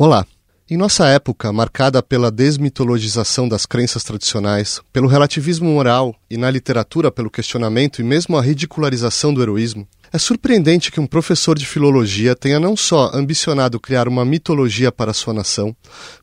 [0.00, 0.24] Olá!
[0.70, 7.10] Em nossa época, marcada pela desmitologização das crenças tradicionais, pelo relativismo moral e na literatura
[7.10, 12.36] pelo questionamento e mesmo a ridicularização do heroísmo, é surpreendente que um professor de filologia
[12.36, 15.74] tenha não só ambicionado criar uma mitologia para sua nação,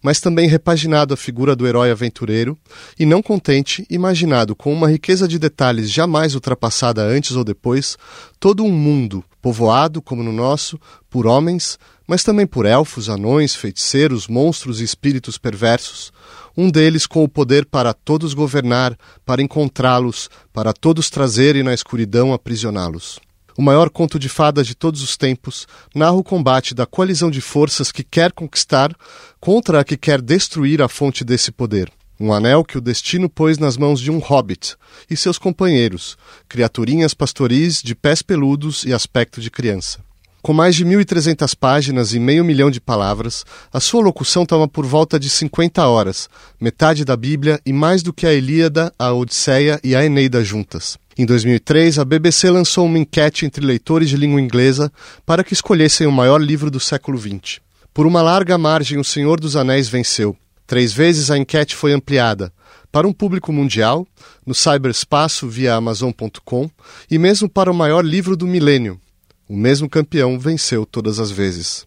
[0.02, 2.58] mas também repaginado a figura do herói aventureiro
[2.98, 7.98] e, não contente, imaginado com uma riqueza de detalhes jamais ultrapassada antes ou depois
[8.40, 10.80] todo um mundo povoado, como no nosso,
[11.10, 16.12] por homens, mas também por elfos, anões, feiticeiros, monstros e espíritos perversos,
[16.56, 21.74] um deles com o poder para todos governar, para encontrá-los, para todos trazer e na
[21.74, 23.20] escuridão aprisioná-los.
[23.58, 27.40] O maior conto de fadas de todos os tempos narra o combate da coalizão de
[27.40, 28.94] forças que quer conquistar
[29.40, 31.90] contra a que quer destruir a fonte desse poder.
[32.20, 34.76] Um anel que o destino pôs nas mãos de um hobbit
[35.10, 40.05] e seus companheiros, criaturinhas pastoris de pés peludos e aspecto de criança.
[40.46, 44.86] Com mais de 1.300 páginas e meio milhão de palavras, a sua locução toma por
[44.86, 46.30] volta de 50 horas,
[46.62, 51.00] metade da Bíblia e mais do que a Ilíada, a Odisseia e a Eneida juntas.
[51.18, 54.92] Em 2003, a BBC lançou uma enquete entre leitores de língua inglesa
[55.26, 57.60] para que escolhessem o maior livro do século XX.
[57.92, 60.38] Por uma larga margem, O Senhor dos Anéis venceu.
[60.68, 62.54] Três vezes a enquete foi ampliada
[62.92, 64.08] para um público mundial,
[64.46, 66.70] no cyberespaço via Amazon.com
[67.10, 69.02] e mesmo para o maior livro do milênio,
[69.48, 71.86] o mesmo campeão venceu todas as vezes.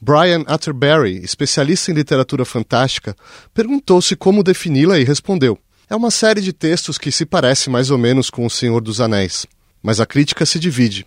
[0.00, 3.16] Brian Atterbury, especialista em literatura fantástica,
[3.54, 7.98] perguntou-se como defini-la e respondeu: É uma série de textos que se parece mais ou
[7.98, 9.46] menos com O Senhor dos Anéis.
[9.82, 11.06] Mas a crítica se divide.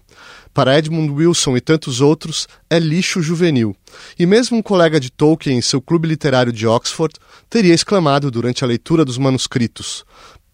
[0.54, 3.76] Para Edmund Wilson e tantos outros, é lixo juvenil.
[4.18, 7.14] E mesmo um colega de Tolkien em seu clube literário de Oxford
[7.50, 10.06] teria exclamado durante a leitura dos manuscritos: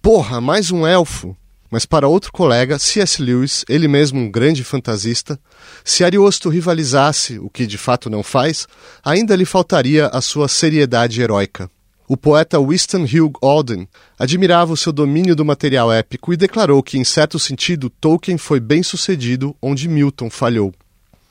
[0.01, 1.37] Porra, mais um elfo!
[1.71, 3.21] Mas para outro colega, C.S.
[3.21, 5.39] Lewis, ele mesmo um grande fantasista,
[5.85, 8.67] se Ariosto rivalizasse, o que de fato não faz,
[9.03, 11.71] ainda lhe faltaria a sua seriedade heróica.
[12.09, 13.87] O poeta Winston Hugh Auden
[14.19, 18.59] admirava o seu domínio do material épico e declarou que, em certo sentido, Tolkien foi
[18.59, 20.73] bem sucedido onde Milton falhou.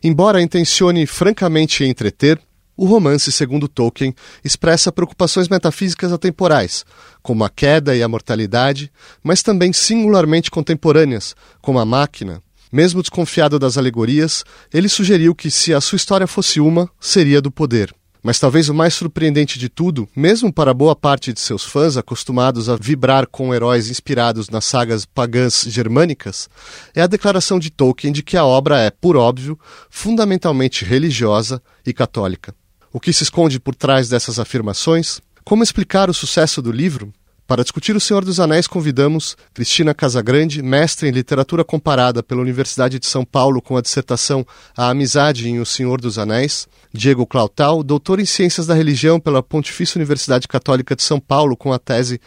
[0.02, 2.40] Embora intencione francamente entreter,
[2.80, 6.86] o romance, segundo Tolkien, expressa preocupações metafísicas atemporais,
[7.22, 8.90] como a queda e a mortalidade,
[9.22, 12.42] mas também singularmente contemporâneas, como a máquina.
[12.72, 17.50] Mesmo desconfiado das alegorias, ele sugeriu que, se a sua história fosse uma, seria do
[17.50, 17.94] poder.
[18.22, 22.70] Mas talvez o mais surpreendente de tudo, mesmo para boa parte de seus fãs acostumados
[22.70, 26.48] a vibrar com heróis inspirados nas sagas pagãs germânicas,
[26.94, 29.58] é a declaração de Tolkien de que a obra é, por óbvio,
[29.90, 32.54] fundamentalmente religiosa e católica.
[32.92, 35.20] O que se esconde por trás dessas afirmações?
[35.44, 37.12] Como explicar o sucesso do livro?
[37.46, 42.98] Para discutir O Senhor dos Anéis, convidamos Cristina Casagrande, mestre em literatura comparada pela Universidade
[42.98, 44.44] de São Paulo com a dissertação
[44.76, 49.40] A Amizade em O Senhor dos Anéis, Diego Clautal, doutor em Ciências da Religião pela
[49.40, 52.20] Pontifícia Universidade Católica de São Paulo com a tese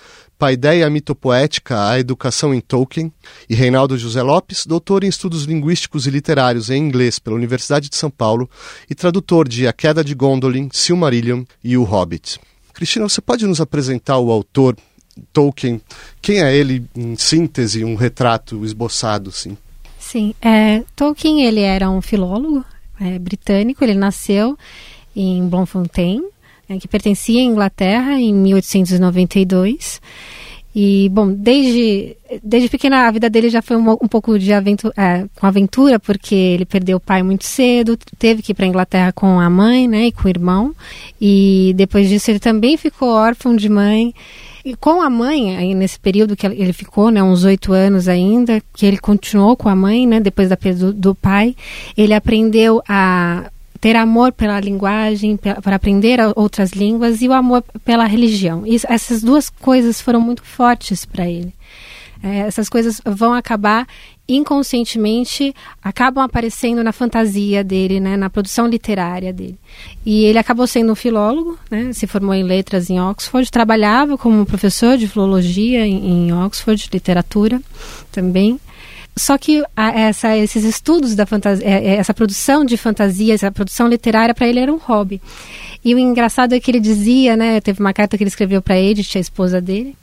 [0.44, 3.14] Paideia Mitopoética, a Educação em Tolkien,
[3.50, 7.96] e Reinaldo José Lopes, doutor em Estudos Linguísticos e Literários em Inglês pela Universidade de
[7.96, 8.50] São Paulo
[8.90, 12.42] e tradutor de A Queda de Gondolin, Silmarillion e O Hobbit.
[12.74, 14.76] Cristina, você pode nos apresentar o autor
[15.32, 15.80] Tolkien?
[16.22, 19.58] Quem é ele, em síntese, um retrato esboçado, sim?
[19.98, 22.66] Sim, é, Tolkien ele era um filólogo
[23.00, 24.58] é, britânico, ele nasceu
[25.16, 26.33] em Bloemfontein,
[26.74, 30.02] né, que pertencia à Inglaterra em 1892.
[30.76, 34.94] E, bom, desde, desde pequena a vida dele já foi um, um pouco de aventura,
[34.98, 38.70] é, com aventura, porque ele perdeu o pai muito cedo, teve que ir para a
[38.70, 40.74] Inglaterra com a mãe né, e com o irmão.
[41.22, 44.16] E depois disso ele também ficou órfão de mãe.
[44.66, 48.60] E com a mãe, aí nesse período que ele ficou, né, uns oito anos ainda,
[48.74, 51.56] que ele continuou com a mãe, né, depois da perda do, do pai,
[51.96, 53.52] ele aprendeu a
[53.84, 58.64] ter amor pela linguagem, para aprender outras línguas e o amor pela religião.
[58.88, 61.54] Essas duas coisas foram muito fortes para ele.
[62.24, 63.86] É, essas coisas vão acabar
[64.26, 69.58] inconscientemente acabam aparecendo na fantasia dele, né, na produção literária dele.
[70.06, 74.46] E ele acabou sendo um filólogo, né, se formou em letras em Oxford, trabalhava como
[74.46, 77.62] professor de filologia em, em Oxford, literatura
[78.14, 78.58] também.
[79.16, 83.52] Só que a, essa, esses estudos da fantasia, é, é, essa produção de fantasia, essa
[83.52, 85.22] produção literária, para ele era um hobby.
[85.86, 87.62] E o engraçado é que ele dizia, né?
[87.62, 89.96] Teve uma carta que ele escreveu para Edith, a esposa dele,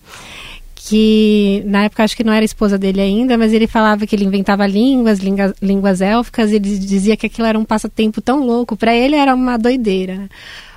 [0.77, 4.25] que na época acho que não era esposa dele ainda, mas ele falava que ele
[4.25, 8.95] inventava línguas, línguas, línguas élficas, ele dizia que aquilo era um passatempo tão louco, para
[8.95, 10.29] ele era uma doideira.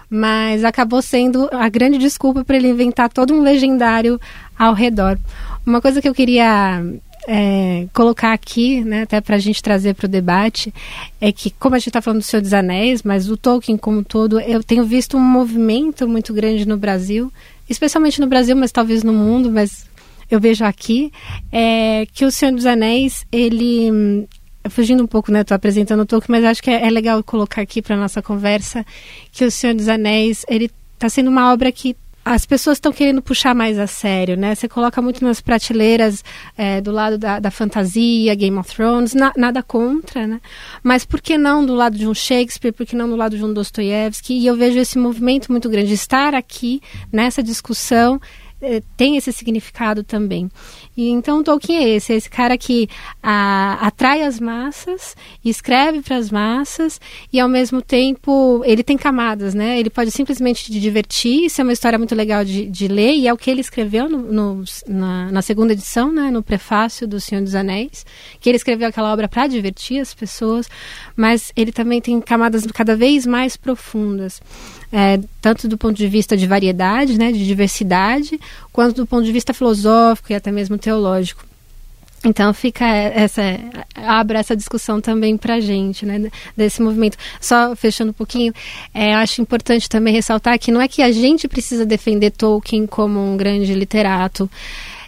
[0.10, 4.20] Mas acabou sendo a grande desculpa para ele inventar todo um legendário
[4.58, 5.20] ao redor.
[5.66, 6.84] Uma coisa que eu queria
[7.28, 10.74] é, colocar aqui, né, até para a gente trazer para o debate,
[11.20, 14.00] é que, como a gente está falando do Senhor dos Anéis, mas o Tolkien como
[14.00, 17.31] um todo, eu tenho visto um movimento muito grande no Brasil,
[17.70, 19.88] especialmente no Brasil, mas talvez no mundo, mas
[20.30, 21.12] eu vejo aqui,
[21.52, 24.28] é que o Senhor dos Anéis, ele
[24.70, 25.42] fugindo um pouco, né?
[25.42, 28.86] Estou apresentando o Tolkien, mas acho que é, é legal colocar aqui para nossa conversa
[29.31, 33.22] que o Senhor dos Anéis ele está sendo uma obra que as pessoas estão querendo
[33.22, 34.56] puxar mais a sério, né?
[34.56, 36.24] Você coloca muito nas prateleiras
[36.58, 40.40] é, do lado da, da, fantasia, Game of Thrones, na, nada contra, né?
[40.81, 43.44] Mas por que não do lado de um Shakespeare, por que não do lado de
[43.44, 44.34] um Dostoiévski?
[44.34, 46.81] E eu vejo esse movimento muito grande, estar aqui
[47.12, 48.22] nessa discussão
[48.95, 50.50] tem esse significado também.
[50.95, 52.88] E então Tolkien é esse, é esse cara que
[53.21, 57.00] a, atrai as massas, escreve para as massas
[57.31, 59.80] e ao mesmo tempo ele tem camadas, né?
[59.80, 63.27] Ele pode simplesmente te divertir, isso é uma história muito legal de, de ler e
[63.27, 66.31] é o que ele escreveu no, no, na, na, segunda edição, né?
[66.31, 68.06] No prefácio do Senhor dos Anéis,
[68.39, 70.69] que ele escreveu aquela obra para divertir as pessoas,
[71.15, 74.42] mas ele também tem camadas cada vez mais profundas.
[74.95, 78.40] É, tanto do ponto de vista de variedade, né, de diversidade,
[78.72, 81.44] quanto do ponto de vista filosófico e até mesmo teológico.
[82.25, 83.42] Então fica essa
[83.95, 87.18] abre essa discussão também para a gente, né, desse movimento.
[87.42, 88.54] Só fechando um pouquinho,
[88.94, 93.19] é, acho importante também ressaltar que não é que a gente precisa defender Tolkien como
[93.19, 94.50] um grande literato.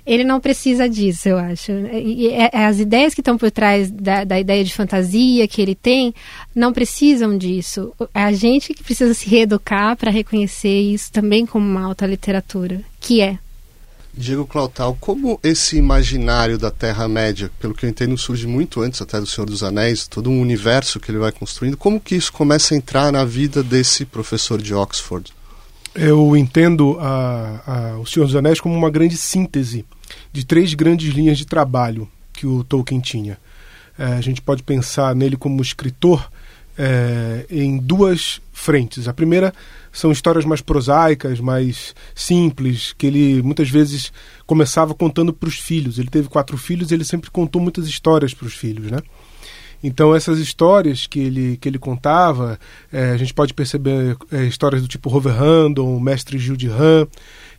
[0.06, 1.72] Ele não precisa disso, eu acho.
[1.72, 5.74] E, e as ideias que estão por trás da, da ideia de fantasia que ele
[5.76, 6.14] tem
[6.54, 7.94] não precisam disso.
[8.14, 12.82] É a gente que precisa se reeducar para reconhecer isso também como uma alta literatura,
[13.00, 13.40] que é
[14.18, 19.20] Diego Clautal, como esse imaginário da Terra-média, pelo que eu entendo, surge muito antes até
[19.20, 22.74] do Senhor dos Anéis, todo um universo que ele vai construindo, como que isso começa
[22.74, 25.34] a entrar na vida desse professor de Oxford?
[25.96, 29.86] Eu entendo a, a, o Senhor dos Anéis como uma grande síntese
[30.32, 33.38] de três grandes linhas de trabalho que o Tolkien tinha.
[33.98, 36.30] É, a gente pode pensar nele como escritor
[36.78, 39.08] é, em duas frentes.
[39.08, 39.54] A primeira
[39.92, 44.12] são histórias mais prosaicas, mais simples, que ele muitas vezes
[44.46, 45.98] começava contando para os filhos.
[45.98, 49.00] Ele teve quatro filhos, ele sempre contou muitas histórias para os filhos, né?
[49.86, 52.60] Então essas histórias que ele, que ele contava,
[52.92, 57.08] é, a gente pode perceber é, histórias do tipo Rover Random, Mestre Gil de Ram,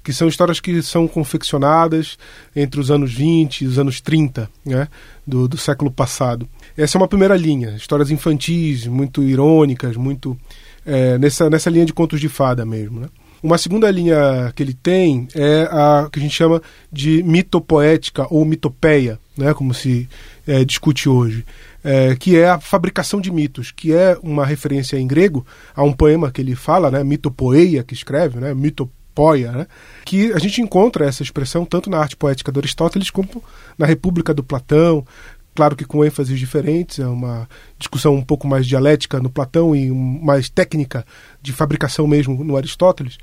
[0.03, 2.19] que são histórias que são confeccionadas
[2.55, 4.89] entre os anos 20 e os anos 30 né,
[5.25, 6.49] do, do século passado.
[6.77, 10.37] Essa é uma primeira linha, histórias infantis, muito irônicas, muito
[10.85, 12.99] é, nessa, nessa linha de contos de fada mesmo.
[12.99, 13.09] Né?
[13.41, 18.45] Uma segunda linha que ele tem é a que a gente chama de mitopoética ou
[18.45, 20.09] mitopeia, né, como se
[20.47, 21.45] é, discute hoje,
[21.87, 25.93] é, que é a fabricação de mitos, que é uma referência em grego a um
[25.93, 29.67] poema que ele fala, né, mitopoeia, que escreve, né, mitopoia, né,
[30.05, 33.41] que a gente encontra essa expressão tanto na arte poética de Aristóteles como
[33.79, 35.07] na República do Platão,
[35.55, 37.49] claro que com ênfases diferentes, é uma
[37.79, 41.07] discussão um pouco mais dialética no Platão e mais técnica
[41.41, 43.17] de fabricação mesmo no Aristóteles,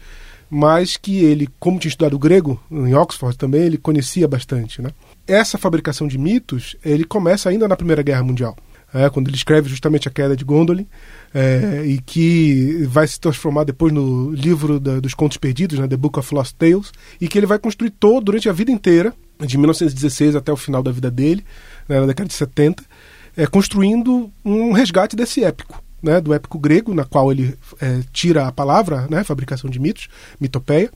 [0.49, 4.81] mas que ele, como tinha estudado grego em Oxford também, ele conhecia bastante.
[4.81, 4.89] Né?
[5.27, 8.55] Essa fabricação de mitos, ele começa ainda na Primeira Guerra Mundial.
[8.93, 10.85] É, quando ele escreve justamente a queda de Gondolin,
[11.33, 15.97] é, e que vai se transformar depois no livro da, dos Contos Perdidos, né, The
[15.97, 19.57] Book of Lost Tales, e que ele vai construir todo durante a vida inteira, de
[19.57, 21.43] 1916 até o final da vida dele,
[21.89, 22.83] né, na década de 70,
[23.35, 25.81] é, construindo um resgate desse épico.
[26.03, 30.09] Né, do épico grego, na qual ele é, tira a palavra, né, fabricação de mitos,
[30.37, 30.91] mitopeia,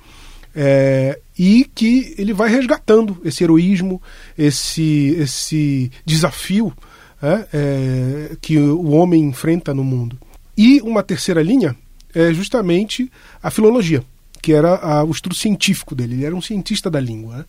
[0.59, 4.01] é, e que ele vai resgatando esse heroísmo,
[4.35, 6.73] esse, esse desafio
[7.21, 10.17] é, é, que o homem enfrenta no mundo.
[10.57, 11.75] E uma terceira linha
[12.15, 13.11] é justamente
[13.41, 14.03] a filologia,
[14.41, 16.15] que era a, o estudo científico dele.
[16.15, 17.45] Ele era um cientista da língua, né,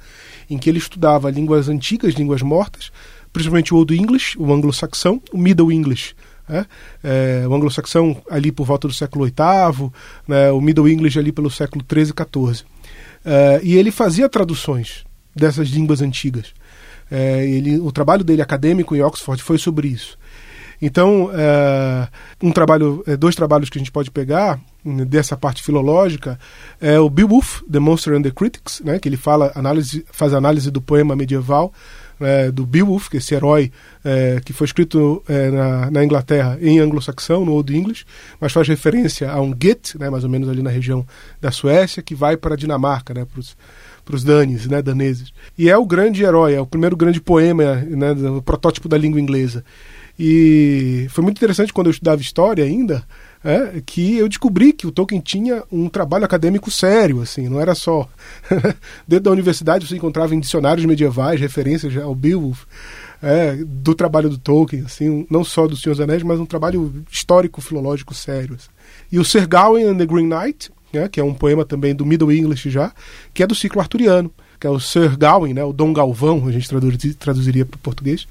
[0.51, 2.93] em que ele estudava línguas antigas, línguas mortas,
[3.33, 6.15] principalmente o Old English, o anglo-saxão, o Middle English,
[6.47, 6.67] é,
[7.03, 9.91] é, o anglo-saxão ali por volta do século VIII,
[10.27, 12.67] né, o Middle English ali pelo século XIII e XIV.
[13.25, 16.53] É, e ele fazia traduções dessas línguas antigas.
[17.11, 20.19] É, ele, o trabalho dele acadêmico em Oxford foi sobre isso.
[20.81, 22.09] Então, é,
[22.43, 26.39] um trabalho, dois trabalhos que a gente pode pegar hum, dessa parte filológica
[26.81, 30.71] é o Beowulf, The Monster and the Critics, né, que ele fala análise, faz análise
[30.71, 31.73] do poema medieval
[32.21, 33.71] é, do Beowulf, que é esse herói
[34.05, 38.05] é, que foi escrito é, na, na, Inglaterra em anglo-saxão, no Old English,
[38.41, 41.07] mas faz referência a um Get, né, mais ou menos ali na região
[41.41, 43.27] da Suécia, que vai para a Dinamarca, né,
[44.05, 45.33] para os danes, né, daneses.
[45.57, 49.21] E é o grande herói, é o primeiro grande poema, né, o protótipo da língua
[49.21, 49.65] inglesa.
[50.19, 53.05] E foi muito interessante quando eu estudava história ainda,
[53.45, 57.75] é, que eu descobri que o Tolkien tinha um trabalho acadêmico sério, assim, não era
[57.75, 58.09] só
[59.07, 62.65] dentro da universidade você encontrava em dicionários medievais referências ao Beowulf,
[63.23, 67.05] é, do trabalho do Tolkien, assim, não só do Senhor dos Anéis, mas um trabalho
[67.11, 68.55] histórico filológico sério.
[68.55, 68.69] Assim.
[69.11, 72.07] E o Sir Gawain and the Green Knight, né, que é um poema também do
[72.07, 72.93] Middle English já,
[73.35, 76.53] que é do ciclo arturiano, que é o Sir Gawain, né, o Dom Galvão, a
[76.53, 76.69] gente
[77.19, 78.27] traduziria para o português,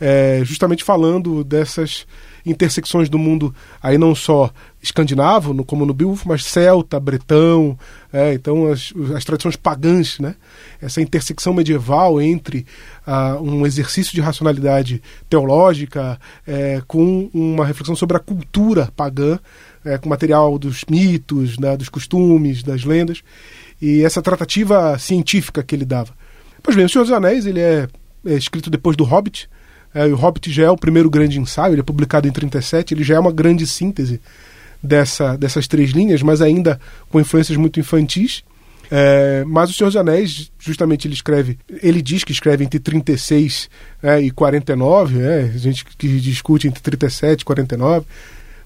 [0.00, 2.06] é, justamente falando dessas
[2.44, 4.50] intersecções do mundo, aí não só
[4.82, 7.78] escandinavo, no, como no Beowulf, mas celta, bretão,
[8.12, 10.34] é, então as, as tradições pagãs, né?
[10.80, 12.66] essa intersecção medieval entre
[13.06, 19.38] uh, um exercício de racionalidade teológica é, com uma reflexão sobre a cultura pagã,
[19.84, 23.22] é, com material dos mitos, né, dos costumes, das lendas,
[23.80, 26.12] e essa tratativa científica que ele dava.
[26.62, 27.86] Pois bem, O Senhor dos Anéis ele é,
[28.24, 29.48] é escrito depois do Hobbit,
[29.94, 33.04] é, o Hobbit já é o primeiro grande ensaio, ele é publicado em 37, ele
[33.04, 34.20] já é uma grande síntese
[34.82, 38.42] dessa, dessas três linhas, mas ainda com influências muito infantis.
[38.90, 43.70] É, mas o Senhor dos Anéis, justamente ele escreve, ele diz que escreve entre 36
[44.02, 48.06] é, e 49, é, a gente que discute entre 37 e 49,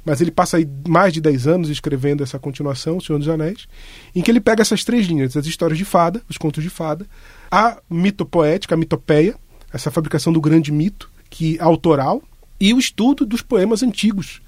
[0.05, 0.59] mas ele passa
[0.89, 3.69] mais de 10 anos escrevendo essa continuação, O Senhor dos Anéis,
[4.15, 7.07] em que ele pega essas três linhas, as histórias de fada, os contos de fada,
[7.51, 9.37] a mitopoética, a mitopeia,
[9.73, 12.23] essa fabricação do grande mito, que autoral
[12.61, 14.41] e o estudo dos poemas antigos,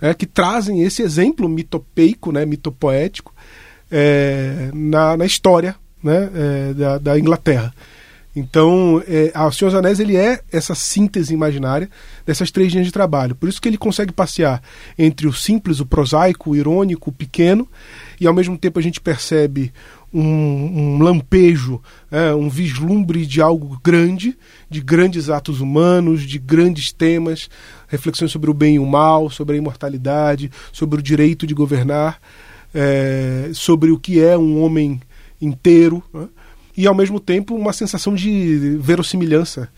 [0.00, 3.34] é, que trazem esse exemplo mitopeico, né, mitopoético,
[3.90, 7.74] é, na, na história né, é, da, da, Inglaterra.
[8.36, 11.90] Então, é, O Senhor dos Anéis ele é essa síntese imaginária
[12.24, 13.34] dessas três linhas de trabalho.
[13.34, 14.62] Por isso que ele consegue passear
[14.96, 17.66] entre o simples, o prosaico, o irônico, o pequeno,
[18.20, 19.72] e ao mesmo tempo a gente percebe
[20.12, 24.36] um, um lampejo, é, um vislumbre de algo grande,
[24.70, 27.48] de grandes atos humanos, de grandes temas,
[27.88, 32.20] reflexões sobre o bem e o mal, sobre a imortalidade, sobre o direito de governar,
[32.74, 35.00] é, sobre o que é um homem
[35.40, 36.28] inteiro, né?
[36.78, 39.68] E ao mesmo tempo uma sensação de verossimilhança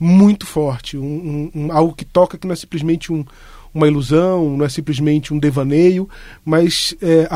[0.00, 3.26] muito forte, um, um, algo que toca que não é simplesmente um,
[3.74, 6.08] uma ilusão, não é simplesmente um devaneio,
[6.42, 7.28] mas é,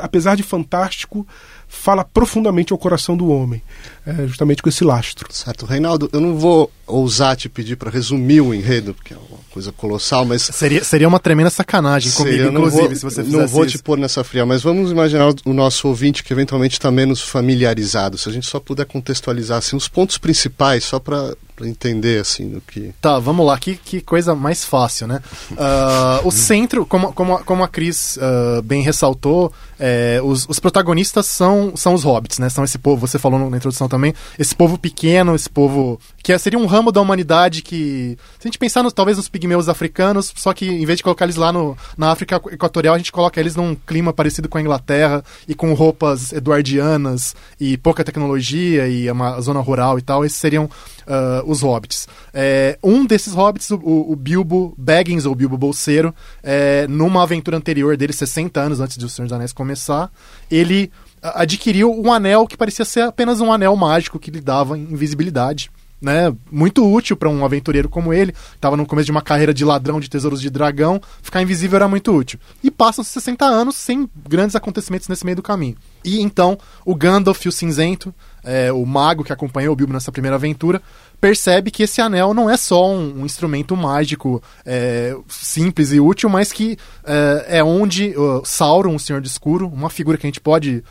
[0.00, 1.26] apesar de fantástico,
[1.66, 3.60] fala profundamente ao coração do homem,
[4.06, 5.26] é, justamente com esse lastro.
[5.32, 5.66] Certo.
[5.66, 9.72] Reinaldo, eu não vou ousar te pedir para resumir o enredo, porque é uma coisa
[9.72, 10.42] colossal, mas.
[10.42, 13.76] Seria, seria uma tremenda sacanagem comigo, seria, inclusive, vou, se você Não vou isso.
[13.76, 18.16] te pôr nessa fria, mas vamos imaginar o nosso ouvinte que eventualmente está menos familiarizado.
[18.18, 22.60] Se a gente só puder contextualizar assim, os pontos principais, só para entender assim do
[22.60, 22.92] que.
[23.00, 25.20] Tá, vamos lá, que, que coisa mais fácil, né?
[25.52, 31.26] Uh, o centro, como, como, como a Cris uh, bem ressaltou, é, os, os protagonistas
[31.26, 32.48] são, são os hobbits, né?
[32.48, 36.38] São esse povo, você falou na introdução também, esse povo pequeno, esse povo que é,
[36.38, 40.32] seria um ramo da humanidade que, se a gente pensar no, talvez nos pigmeus africanos,
[40.36, 43.38] só que em vez de colocar eles lá no, na África Equatorial, a gente coloca
[43.38, 49.10] eles num clima parecido com a Inglaterra e com roupas eduardianas e pouca tecnologia e
[49.10, 52.06] uma zona rural e tal, esses seriam uh, os hobbits.
[52.32, 53.80] É, um desses hobbits, o,
[54.12, 59.04] o, Bilbo Baggins, ou Bilbo Bolseiro, é, numa aventura anterior dele, 60 anos antes de
[59.04, 60.10] O Senhor dos Anéis começar,
[60.50, 65.70] ele adquiriu um anel que parecia ser apenas um anel mágico que lhe dava invisibilidade.
[66.00, 69.64] Né, muito útil para um aventureiro como ele, estava no começo de uma carreira de
[69.64, 72.38] ladrão de tesouros de dragão, ficar invisível era muito útil.
[72.62, 75.76] E passam 60 anos sem grandes acontecimentos nesse meio do caminho.
[76.04, 78.14] E então o Gandalf, o cinzento,
[78.44, 80.80] é, o mago que acompanhou o Bilbo nessa primeira aventura,
[81.20, 86.28] percebe que esse anel não é só um, um instrumento mágico é, simples e útil,
[86.28, 90.28] mas que é, é onde uh, Sauron, o Senhor do Escuro, uma figura que a
[90.28, 90.82] gente pode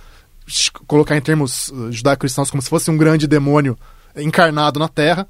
[0.86, 3.78] colocar em termos uh, judaico-cristãos como se fosse um grande demônio
[4.18, 5.28] encarnado na Terra,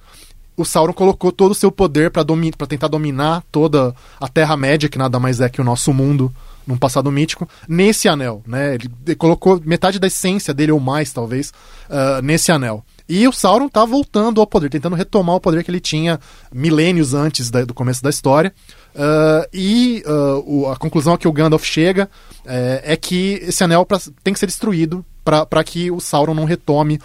[0.56, 4.98] o Sauron colocou todo o seu poder para domi tentar dominar toda a Terra-média, que
[4.98, 6.34] nada mais é que o nosso mundo
[6.68, 8.44] num passado mítico, nesse anel.
[8.46, 8.76] Né?
[8.76, 11.54] Ele colocou metade da essência dele, ou mais talvez,
[11.90, 12.84] uh, nesse anel.
[13.08, 16.20] E o Sauron tá voltando ao poder, tentando retomar o poder que ele tinha
[16.52, 18.54] milênios antes da, do começo da história.
[18.94, 22.10] Uh, e uh, o, a conclusão a que o Gandalf chega
[22.46, 26.46] é, é que esse anel pra, tem que ser destruído para que o Sauron não
[26.46, 27.02] retome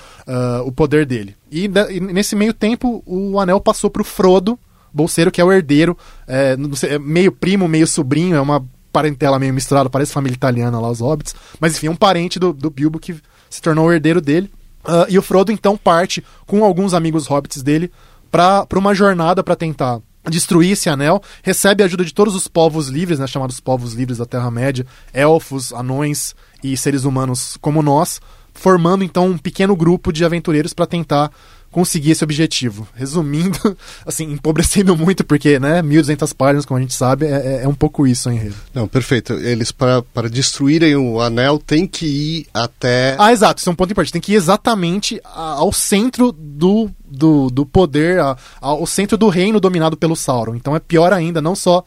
[0.65, 1.35] o poder dele.
[1.52, 4.59] E, e, nesse meio tempo, o anel passou para o Frodo,
[4.92, 9.38] bolseiro, que é o herdeiro, é, sei, é meio primo, meio sobrinho, é uma parentela
[9.38, 11.35] meio misturada, parece família italiana lá, os hobbits.
[11.61, 13.14] Mas enfim, é um parente do, do Bilbo que
[13.50, 14.50] se tornou o herdeiro dele.
[14.85, 17.92] Uh, e o Frodo então parte com alguns amigos hobbits dele
[18.30, 22.88] para uma jornada para tentar destruir esse anel, recebe a ajuda de todos os povos
[22.88, 28.21] livres, né, chamados povos livres da Terra-média, elfos, anões e seres humanos como nós,
[28.54, 31.30] formando então um pequeno grupo de aventureiros para tentar
[31.73, 32.87] conseguir esse objetivo.
[32.94, 37.68] Resumindo, assim, empobrecendo muito, porque, né, 1.200 páginas, como a gente sabe, é, é, é
[37.68, 38.54] um pouco isso enredo.
[38.75, 39.32] Não, perfeito.
[39.32, 43.16] Eles, para, para destruírem o anel, tem que ir até...
[43.18, 44.12] Ah, exato, isso é um ponto importante.
[44.12, 48.21] Tem que ir exatamente ao centro do, do, do poder,
[48.61, 50.54] ao centro do reino dominado pelo Sauron.
[50.54, 51.82] Então é pior ainda, não só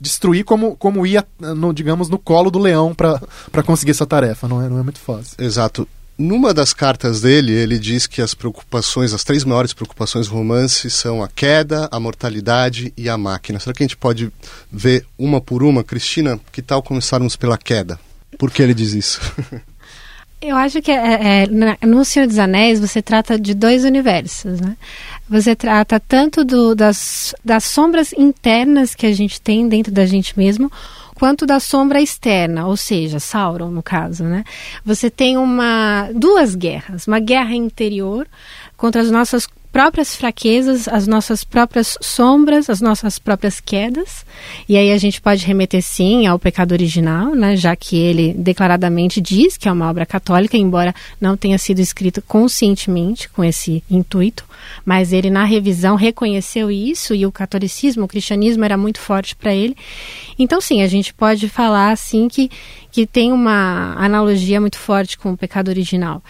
[0.00, 4.48] destruir como, como ir, no, digamos, no colo do leão para conseguir essa tarefa.
[4.48, 5.36] Não é, não é muito fácil.
[5.38, 5.86] Exato.
[6.18, 10.88] Numa das cartas dele, ele diz que as preocupações, as três maiores preocupações do romance
[10.88, 13.60] são a queda, a mortalidade e a máquina.
[13.60, 14.32] Será que a gente pode
[14.72, 15.84] ver uma por uma?
[15.84, 18.00] Cristina, que tal começarmos pela queda?
[18.38, 19.20] Por que ele diz isso?
[20.40, 24.76] Eu acho que é, é, no Senhor dos Anéis você trata de dois universos, né?
[25.28, 30.36] Você trata tanto do, das, das sombras internas que a gente tem dentro da gente
[30.38, 30.70] mesmo,
[31.16, 34.44] quanto da sombra externa, ou seja, Sauron no caso, né?
[34.84, 38.28] Você tem uma duas guerras, uma guerra interior
[38.76, 44.24] contra as nossas próprias fraquezas, as nossas próprias sombras, as nossas próprias quedas.
[44.66, 49.20] E aí a gente pode remeter sim ao pecado original, né, já que ele declaradamente
[49.20, 54.46] diz que é uma obra católica, embora não tenha sido escrito conscientemente com esse intuito,
[54.82, 59.54] mas ele na revisão reconheceu isso e o catolicismo, o cristianismo era muito forte para
[59.54, 59.76] ele.
[60.38, 62.50] Então sim, a gente pode falar assim que
[62.90, 66.22] que tem uma analogia muito forte com o pecado original.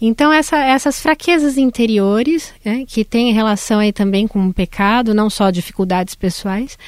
[0.00, 5.28] Então, essa, essas fraquezas interiores, né, que têm relação aí também com o pecado, não
[5.28, 6.78] só dificuldades pessoais,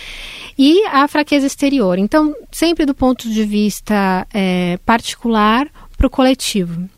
[0.59, 1.99] e a fraqueza exterior.
[1.99, 6.89] Então, sempre do ponto de vista é, particular para o coletivo.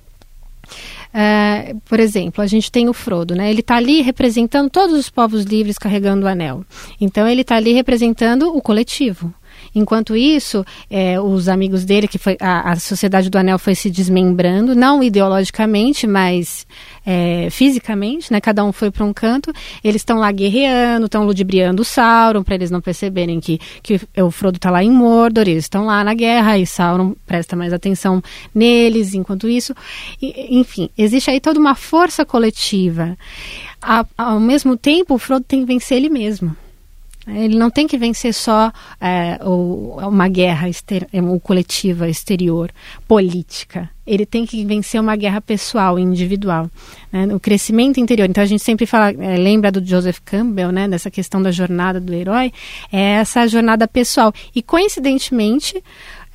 [1.14, 3.49] Uh, por exemplo, a gente tem o Frodo, né?
[3.49, 6.64] Ele está ali representando todos os povos livres carregando o anel.
[7.00, 9.33] Então ele está ali representando o coletivo.
[9.75, 13.90] Enquanto isso, é, os amigos dele, que foi a, a, Sociedade do Anel foi se
[13.90, 16.66] desmembrando, não ideologicamente, mas
[17.04, 18.40] é, fisicamente, né?
[18.40, 19.52] Cada um foi para um canto.
[19.82, 24.30] Eles estão lá guerreando, estão ludibriando o Sauron para eles não perceberem que, que o
[24.30, 25.49] Frodo está lá em Mordor.
[25.49, 28.23] Eles estão lá na guerra e Sauron presta mais atenção
[28.54, 29.14] neles.
[29.14, 29.75] Enquanto isso,
[30.20, 33.16] e, enfim, existe aí toda uma força coletiva.
[33.82, 36.56] A, ao mesmo tempo, o Frodo tem que vencer ele mesmo.
[37.26, 42.71] Ele não tem que vencer só é, o, uma guerra exter, é, coletiva exterior,
[43.09, 43.88] política.
[44.07, 46.71] Ele tem que vencer uma guerra pessoal, individual.
[47.11, 47.26] Né?
[47.35, 48.28] O crescimento interior.
[48.28, 50.87] Então a gente sempre fala, é, lembra do Joseph Campbell, né?
[50.87, 52.52] Dessa questão da jornada do herói.
[52.93, 54.32] É essa jornada pessoal.
[54.54, 55.82] E coincidentemente,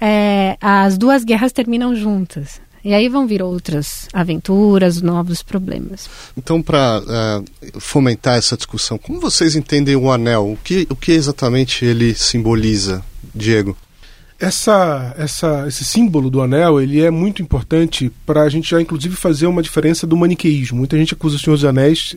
[0.01, 2.59] é, as duas guerras terminam juntas.
[2.83, 6.09] E aí vão vir outras aventuras, novos problemas.
[6.37, 10.53] Então, para uh, eh, fomentar essa discussão, como vocês entendem o anel?
[10.53, 13.03] O que, o que exatamente ele simboliza,
[13.35, 13.75] Diego?
[14.39, 19.13] Essa, essa, esse símbolo do anel ele é muito importante para a gente já, inclusive,
[19.17, 20.77] fazer uma diferença do maniqueísmo.
[20.77, 22.15] Muita gente acusa o Senhor dos Anéis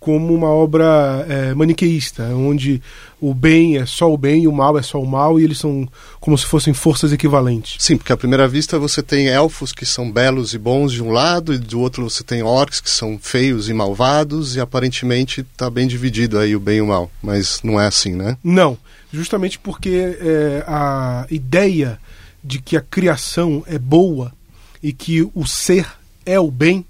[0.00, 2.80] como uma obra é, maniqueísta, onde
[3.20, 5.58] o bem é só o bem e o mal é só o mal, e eles
[5.58, 5.88] são
[6.20, 7.76] como se fossem forças equivalentes.
[7.78, 11.10] Sim, porque à primeira vista você tem elfos que são belos e bons de um
[11.10, 15.68] lado, e do outro você tem orcs que são feios e malvados, e aparentemente está
[15.68, 17.10] bem dividido aí o bem e o mal.
[17.20, 18.36] Mas não é assim, né?
[18.42, 18.78] Não,
[19.12, 21.98] justamente porque é, a ideia
[22.42, 24.32] de que a criação é boa
[24.80, 25.86] e que o ser
[26.24, 26.84] é o bem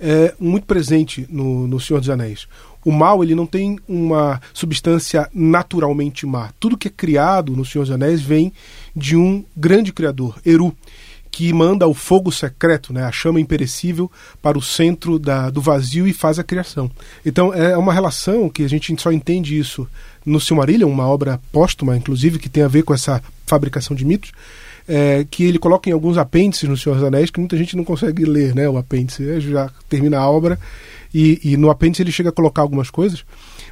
[0.00, 2.46] é muito presente no, no Senhor dos Anéis.
[2.84, 6.50] O mal ele não tem uma substância naturalmente má.
[6.60, 8.52] Tudo que é criado no Senhor dos Anéis vem
[8.94, 10.74] de um grande criador, Eru,
[11.30, 16.06] que manda o fogo secreto, né, a chama imperecível, para o centro da, do vazio
[16.06, 16.90] e faz a criação.
[17.26, 19.86] Então é uma relação que a gente só entende isso
[20.24, 24.32] no Silmarillion, uma obra póstuma, inclusive, que tem a ver com essa fabricação de mitos
[24.88, 27.84] é, que ele coloca em alguns apêndices no Senhor dos Anéis que muita gente não
[27.84, 28.68] consegue ler, né?
[28.68, 30.58] O apêndice é, já termina a obra
[31.12, 33.24] e, e, no apêndice ele chega a colocar algumas coisas,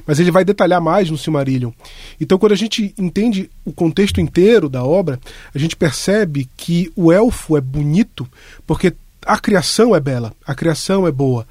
[0.05, 1.71] mas ele vai detalhar mais no Silmarillion.
[2.19, 5.19] Então, quando a gente entende o contexto inteiro da obra,
[5.53, 8.27] a gente percebe que o elfo é bonito
[8.65, 8.93] porque
[9.25, 11.47] a criação é bela, a criação é boa.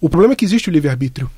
[0.00, 1.30] O problema é que existe o livre-arbítrio.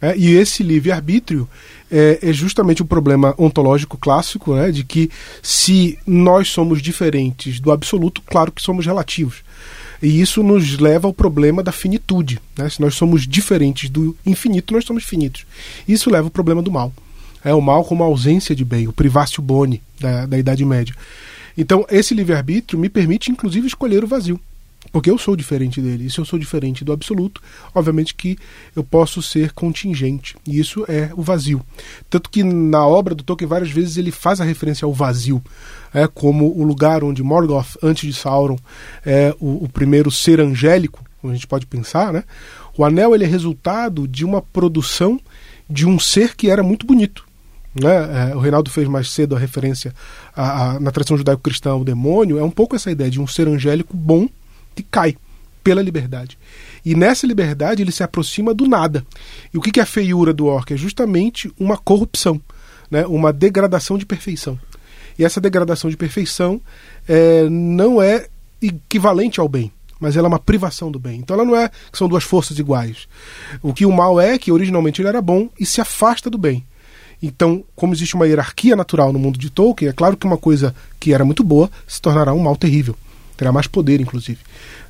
[0.00, 1.48] É, e esse livre-arbítrio
[1.90, 5.10] é, é, justamente o problema ontológico clássico, né, de que
[5.42, 9.42] se nós somos diferentes do absoluto, claro que somos relativos.
[10.00, 12.40] E isso nos leva ao problema da finitude.
[12.56, 12.68] Né?
[12.70, 15.44] Se nós somos diferentes do infinito, nós somos finitos.
[15.88, 16.92] Isso leva ao problema do mal.
[17.44, 20.94] É o mal como a ausência de bem, o privatio boni da, da Idade Média.
[21.56, 24.40] Então, esse livre-arbítrio me permite, inclusive, escolher o vazio.
[24.92, 26.06] Porque eu sou diferente dele.
[26.06, 27.40] E se eu sou diferente do absoluto,
[27.74, 28.38] obviamente que
[28.74, 30.36] eu posso ser contingente.
[30.46, 31.62] E isso é o vazio.
[32.08, 35.42] Tanto que na obra do Tolkien, várias vezes ele faz a referência ao vazio.
[35.92, 38.58] É como o lugar onde Morgoth, antes de Sauron,
[39.04, 42.24] é o, o primeiro ser angélico, como a gente pode pensar, né?
[42.76, 45.20] O anel ele é resultado de uma produção
[45.68, 47.26] de um ser que era muito bonito.
[47.74, 48.30] Né?
[48.30, 49.94] É, o Reinaldo fez mais cedo a referência
[50.34, 52.38] a, a, na tradição judaico-cristã ao demônio.
[52.38, 54.28] É um pouco essa ideia de um ser angélico bom
[54.78, 55.16] que cai
[55.62, 56.38] pela liberdade.
[56.84, 59.04] E nessa liberdade ele se aproxima do nada.
[59.52, 60.72] E o que é a feiura do orc?
[60.72, 62.40] É justamente uma corrupção,
[62.90, 63.04] né?
[63.06, 64.58] uma degradação de perfeição.
[65.18, 66.60] E essa degradação de perfeição
[67.08, 68.28] é, não é
[68.62, 71.18] equivalente ao bem mas ela é uma privação do bem.
[71.18, 73.08] Então ela não é que são duas forças iguais.
[73.60, 76.64] O que o mal é que originalmente ele era bom e se afasta do bem.
[77.20, 80.72] Então, como existe uma hierarquia natural no mundo de Tolkien, é claro que uma coisa
[81.00, 82.96] que era muito boa se tornará um mal terrível.
[83.38, 84.40] Terá mais poder, inclusive.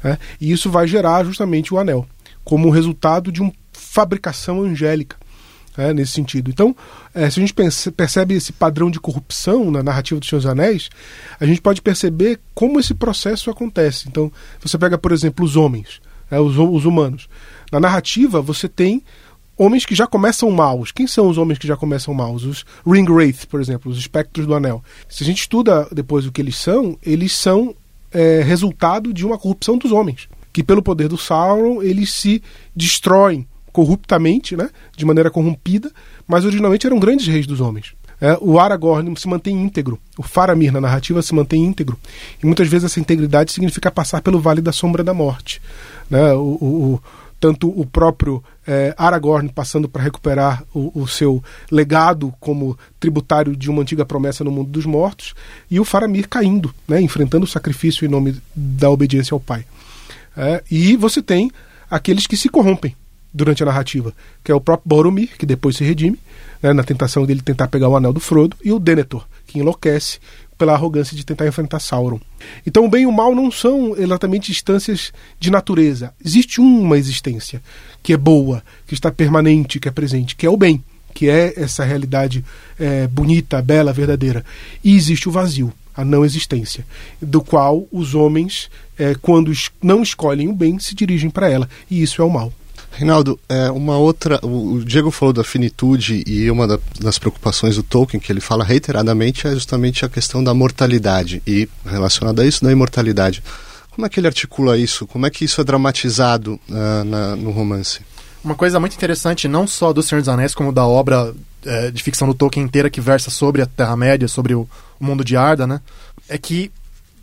[0.03, 0.19] Né?
[0.41, 2.05] E isso vai gerar justamente o anel,
[2.43, 5.17] como resultado de uma fabricação angélica
[5.77, 6.51] né, nesse sentido.
[6.51, 6.75] Então,
[7.15, 7.55] é, se a gente
[7.93, 10.91] percebe esse padrão de corrupção na narrativa dos Seus Anéis,
[11.39, 14.09] a gente pode perceber como esse processo acontece.
[14.09, 17.29] Então, você pega, por exemplo, os homens, né, os, os humanos.
[17.71, 19.05] Na narrativa, você tem
[19.57, 20.91] homens que já começam maus.
[20.91, 22.45] Quem são os homens que já começam maus?
[22.45, 24.83] Os Ringwraith, por exemplo, os espectros do anel.
[25.09, 27.75] Se a gente estuda depois o que eles são, eles são
[28.13, 30.29] é, resultado de uma corrupção dos homens.
[30.53, 32.43] Que pelo poder do Sauron, eles se
[32.75, 35.91] destroem corruptamente, né, de maneira corrompida,
[36.27, 37.95] mas originalmente eram grandes reis dos homens.
[38.21, 41.97] É, o Aragorn se mantém íntegro, o Faramir na narrativa se mantém íntegro.
[42.43, 45.63] E muitas vezes essa integridade significa passar pelo Vale da Sombra da Morte.
[46.11, 46.33] Né?
[46.33, 47.01] O, o,
[47.41, 53.71] tanto o próprio é, Aragorn passando para recuperar o, o, seu legado como tributário de
[53.71, 55.35] uma antiga promessa no mundo dos mortos,
[55.71, 59.65] e o Faramir caindo, né, enfrentando o sacrifício em nome da obediência ao pai.
[60.37, 61.51] É, e você tem
[61.91, 62.95] aqueles que se corrompem,
[63.39, 66.19] durante a narrativa, que é o próprio Boromir, que depois se redime,
[66.61, 70.19] né, na tentação dele tentar pegar o anel do Frodo, e o Denethor, que enlouquece
[70.59, 72.21] pela arrogância de tentar enfrentar Sauron.
[72.67, 76.13] Então o bem e o mal não são exatamente instâncias de natureza.
[76.23, 77.63] Existe uma existência
[78.03, 80.83] que é boa, que está permanente, que é presente, que é o bem,
[81.15, 82.45] que é essa realidade
[82.79, 84.45] é, bonita, bela, verdadeira.
[84.83, 86.85] E existe o vazio, a não existência,
[87.23, 91.69] do qual os homens, é, quando não escolhem o bem, se dirigem para ela.
[91.89, 92.53] E isso é o mal.
[92.93, 94.41] Reinaldo, é, uma outra.
[94.45, 98.65] O Diego falou da finitude e uma da, das preocupações do Tolkien, que ele fala
[98.65, 103.43] reiteradamente, é justamente a questão da mortalidade e relacionada a isso da imortalidade.
[103.91, 105.07] Como é que ele articula isso?
[105.07, 108.01] Como é que isso é dramatizado uh, na, no romance?
[108.43, 112.03] Uma coisa muito interessante, não só do Senhor dos Anéis, como da obra é, de
[112.03, 115.67] ficção do Tolkien inteira que versa sobre a Terra-média, sobre o, o, mundo de Arda,
[115.67, 115.81] né?
[116.29, 116.71] É que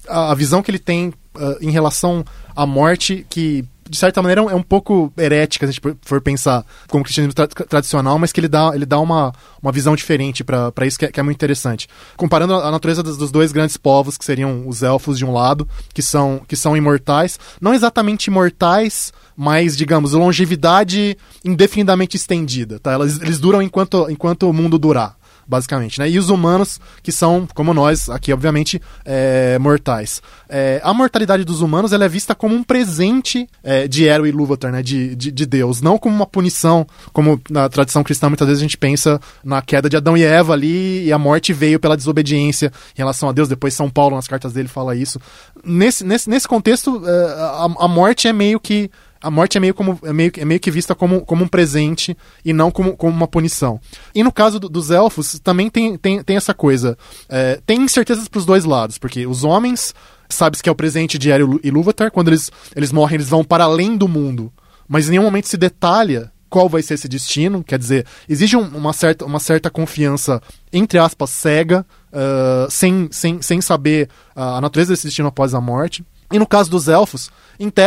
[0.07, 2.25] a, a visão que ele tem uh, em relação
[2.55, 6.65] à morte, que de certa maneira, é um pouco herética, se a gente for pensar
[6.89, 10.85] como cristianismo tra tradicional, mas que ele dá, ele dá uma, uma visão diferente para
[10.85, 11.87] isso que é, que é, muito interessante.
[12.17, 15.67] Comparando a natureza dos, dos, dois grandes povos, que seriam os elfos de um lado,
[15.93, 22.79] que são, que são imortais, não exatamente imortais, mas, digamos, longevidade indefinidamente estendida.
[22.79, 22.95] Tá?
[22.95, 25.15] Eles, eles duram enquanto, enquanto o mundo durar
[25.47, 26.09] basicamente, né?
[26.09, 30.21] E os humanos, que são, como nós, aqui, obviamente, é, mortais.
[30.49, 34.31] É, a mortalidade dos humanos ela é vista como um presente é, de Ero e
[34.31, 34.81] Lúvatar, né?
[34.81, 38.65] De, de, de, Deus, não como uma punição, como na tradição cristã muitas vezes a
[38.65, 42.71] gente pensa na queda de Adão e Eva ali, e a morte veio pela desobediência
[42.95, 43.47] em relação a Deus.
[43.47, 45.19] Depois São Paulo, nas cartas dele, fala isso.
[45.63, 48.89] Nesse, nesse, nesse contexto, é, a, a morte é meio que
[49.25, 52.15] a morte é meio, como, é meio, é meio que vista como, como um presente
[52.43, 53.81] e não como, como uma punição.
[54.13, 56.95] E no caso do, dos elfos, também tem, tem, tem essa coisa.
[57.27, 59.95] É, tem incertezas para os dois lados, porque os homens,
[60.29, 63.43] sabes que é o presente de Ero e Lúvatar, quando eles, eles morrem, eles vão
[63.43, 64.53] para além do mundo.
[64.87, 67.63] Mas em nenhum momento se detalha qual vai ser esse destino.
[67.63, 70.39] Quer dizer, existe um, uma, certa, uma certa confiança,
[70.71, 71.83] entre aspas, cega,
[72.13, 76.05] uh, sem, sem, sem saber a natureza desse destino após a morte.
[76.31, 77.31] E no caso dos elfos,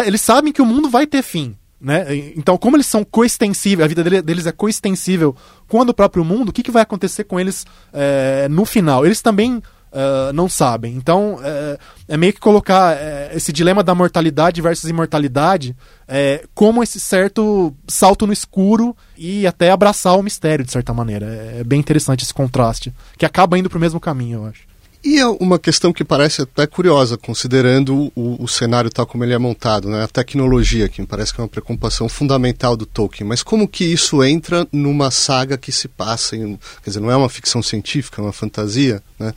[0.07, 1.57] eles sabem que o mundo vai ter fim.
[1.81, 2.33] Né?
[2.37, 5.35] Então, como eles são coextensíveis, a vida deles é coextensível
[5.69, 9.07] com a do próprio mundo, o que, que vai acontecer com eles é, no final?
[9.07, 10.95] Eles também Uh, não sabem.
[10.97, 15.75] Então, é, é, meio que colocar é, esse dilema da mortalidade versus imortalidade
[16.07, 21.25] é, como esse certo salto no escuro e até abraçar o mistério, de certa maneira.
[21.25, 24.68] É, bem interessante esse contraste, que acaba indo para o mesmo caminho, eu acho.
[25.09, 29.33] E é uma questão que parece até curiosa, considerando o, o, cenário tal como ele
[29.33, 30.05] é montado, né?
[30.05, 33.27] a tecnologia, que me parece que é uma preocupação fundamental do Tolkien.
[33.27, 36.59] Mas como que isso entra numa saga que se passa em.
[36.85, 39.33] Quer dizer, não é uma ficção científica, é uma fantasia, né?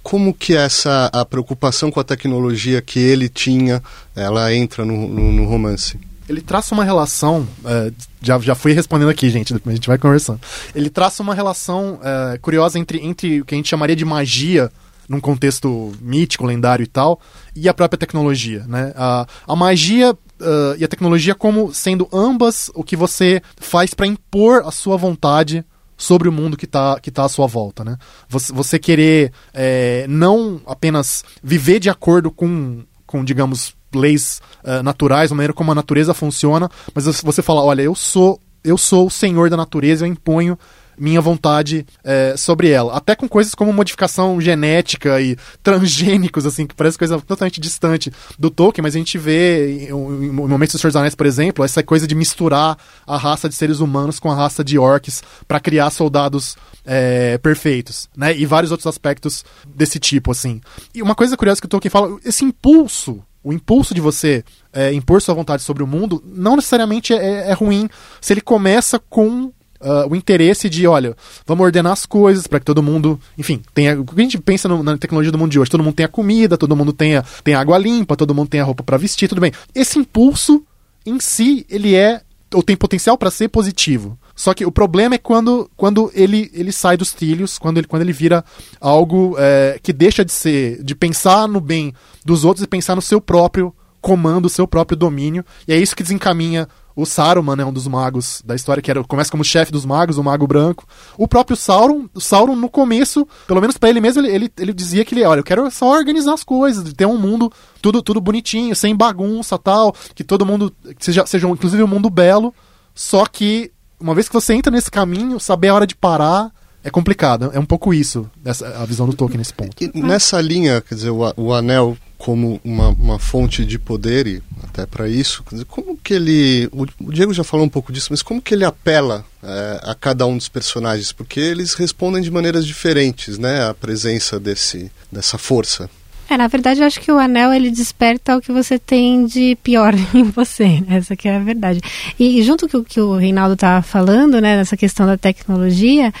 [0.00, 3.82] Como que essa a preocupação com a tecnologia que ele tinha,
[4.14, 5.98] ela entra no, no, no romance?
[6.28, 7.48] ele traça uma relação.
[7.64, 10.40] É, já, já fui respondendo aqui, gente, depois a gente vai conversando.
[10.72, 14.70] Ele traça uma relação é, curiosa entre, entre o que a gente chamaria de magia
[15.08, 17.20] num contexto mítico, lendário e tal,
[17.54, 18.92] e a própria tecnologia, né?
[18.96, 24.06] A, a magia uh, e a tecnologia como sendo ambas o que você faz para
[24.06, 25.64] impor a sua vontade
[25.96, 27.96] sobre o mundo que está que tá à sua volta, né?
[28.28, 35.32] Você, você querer é, não apenas viver de acordo com, com digamos, leis uh, naturais,
[35.32, 39.10] a maneira como a natureza funciona, mas você falar, olha, eu sou eu sou o
[39.10, 40.58] senhor da natureza, eu imponho
[40.98, 42.96] minha vontade é, sobre ela.
[42.96, 48.50] Até com coisas como modificação genética e transgênicos, assim, que parece coisa totalmente distante do
[48.50, 52.78] Tolkien, mas a gente vê em, momentos dos Anéis, por exemplo, essa coisa de misturar
[53.06, 58.08] a raça de seres humanos com a raça de orcs para criar soldados é, perfeitos,
[58.16, 58.36] né?
[58.36, 60.60] E vários outros aspectos desse tipo, assim.
[60.94, 64.92] E uma coisa curiosa que o Tolkien fala, esse impulso o impulso de você é,
[64.92, 67.88] impor sua vontade sobre o mundo não necessariamente é, é ruim
[68.20, 72.64] se ele começa com Uh, o interesse de, olha, vamos ordenar as coisas para que
[72.64, 74.00] todo mundo, enfim, tenha.
[74.00, 75.70] O que a gente pensa no, na tecnologia do mundo de hoje?
[75.70, 78.96] Todo mundo tenha comida, todo mundo tenha, tenha água limpa, todo mundo tenha roupa para
[78.96, 79.52] vestir, tudo bem.
[79.74, 80.64] Esse impulso
[81.04, 82.20] em si, ele é.
[82.54, 84.18] ou tem potencial para ser positivo.
[84.34, 88.02] Só que o problema é quando, quando ele, ele sai dos trilhos, quando ele, quando
[88.02, 88.44] ele vira
[88.80, 90.82] algo é, que deixa de ser.
[90.82, 94.96] de pensar no bem dos outros e pensar no seu próprio comando, o seu próprio
[94.96, 95.44] domínio.
[95.66, 99.04] E é isso que desencaminha o Saruman é um dos magos da história, que era,
[99.04, 100.88] começa como chefe dos magos, o mago branco.
[101.18, 104.72] O próprio Sauron, o Sauron no começo, pelo menos para ele mesmo, ele, ele, ele,
[104.72, 108.18] dizia que ele, olha, eu quero só organizar as coisas, ter um mundo tudo, tudo
[108.18, 112.54] bonitinho, sem bagunça tal, que todo mundo seja, seja inclusive um mundo belo.
[112.94, 116.50] Só que, uma vez que você entra nesse caminho, saber a hora de parar
[116.82, 117.50] é complicado.
[117.52, 119.76] É um pouco isso, essa, a visão do Tolkien nesse ponto.
[119.78, 124.42] E nessa linha, quer dizer, o, o anel como uma, uma fonte de poder e
[124.76, 125.42] até para isso.
[125.66, 126.68] Como que ele.
[126.72, 130.26] O Diego já falou um pouco disso, mas como que ele apela é, a cada
[130.26, 131.12] um dos personagens?
[131.12, 133.66] Porque eles respondem de maneiras diferentes, né?
[133.68, 135.88] A presença desse, dessa força.
[136.28, 139.56] É, na verdade, eu acho que o anel ele desperta o que você tem de
[139.62, 140.80] pior em você.
[140.80, 140.96] Né?
[140.96, 141.80] Essa que é a verdade.
[142.18, 146.12] E junto com o que o Reinaldo estava falando, né, nessa questão da tecnologia,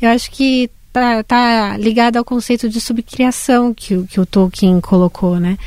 [0.00, 5.38] eu acho que tá, tá ligada ao conceito de subcriação que, que o Tolkien colocou,
[5.38, 5.58] né?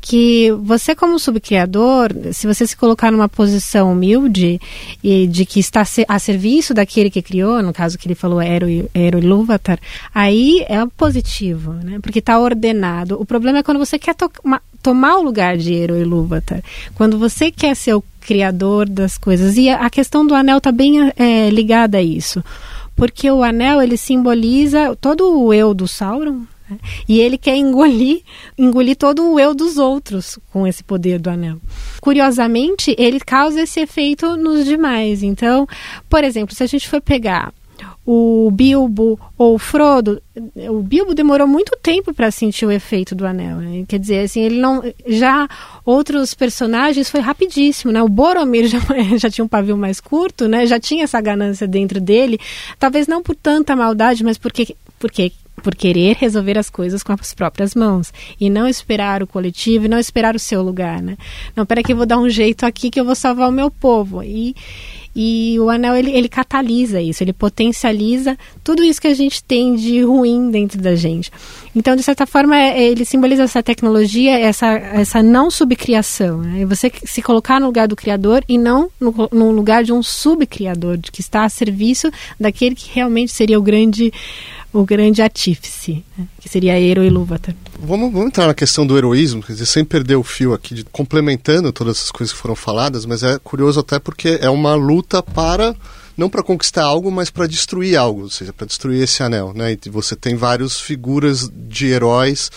[0.00, 4.60] Que você como subcriador, se você se colocar numa posição humilde
[5.02, 8.66] e de que está a serviço daquele que criou, no caso que ele falou Ero,
[8.94, 9.78] Ero Ilúvatar,
[10.14, 11.98] aí é positivo, né?
[12.00, 13.20] Porque está ordenado.
[13.20, 14.30] O problema é quando você quer to
[14.82, 16.62] tomar o lugar de Ero Ilúvatar.
[16.94, 19.56] Quando você quer ser o criador das coisas.
[19.56, 22.44] E a, a questão do anel está bem é, ligada a isso
[22.98, 26.76] porque o anel ele simboliza todo o eu do Sauron né?
[27.08, 28.22] e ele quer engolir,
[28.58, 31.58] engolir todo o eu dos outros com esse poder do anel.
[32.00, 35.22] Curiosamente, ele causa esse efeito nos demais.
[35.22, 35.64] Então,
[36.10, 37.54] por exemplo, se a gente for pegar
[38.10, 40.22] o Bilbo ou o Frodo,
[40.70, 43.58] o Bilbo demorou muito tempo para sentir o efeito do anel.
[43.58, 43.84] Né?
[43.86, 44.82] Quer dizer, assim, ele não.
[45.06, 45.46] Já
[45.84, 48.02] outros personagens foi rapidíssimo, né?
[48.02, 48.78] O Boromir já,
[49.18, 50.64] já tinha um pavio mais curto, né?
[50.64, 52.40] Já tinha essa ganância dentro dele.
[52.78, 55.30] Talvez não por tanta maldade, mas porque, porque
[55.62, 59.88] por querer resolver as coisas com as próprias mãos e não esperar o coletivo e
[59.88, 61.18] não esperar o seu lugar, né?
[61.54, 63.70] Não, peraí que eu vou dar um jeito aqui que eu vou salvar o meu
[63.70, 64.22] povo.
[64.22, 64.56] E
[65.20, 69.74] e o anel ele, ele catalisa isso, ele potencializa tudo isso que a gente tem
[69.74, 71.28] de ruim dentro da gente.
[71.74, 76.38] Então, de certa forma, é, ele simboliza essa tecnologia, essa, essa não subcriação.
[76.38, 76.64] Né?
[76.66, 80.96] Você se colocar no lugar do criador e não no, no lugar de um subcriador,
[80.96, 84.12] de que está a serviço daquele que realmente seria o grande
[84.72, 86.28] o grande artífice, né?
[86.38, 87.56] que seria Ero Ilúvatar.
[87.80, 90.84] Vamos, vamos entrar na questão do heroísmo, quer dizer, sem perder o fio aqui, de,
[90.84, 95.22] complementando todas essas coisas que foram faladas, mas é curioso até porque é uma luta
[95.22, 95.76] para
[96.16, 99.76] não para conquistar algo, mas para destruir algo, ou seja, para destruir esse anel, né?
[99.86, 102.50] E você tem várias figuras de heróis.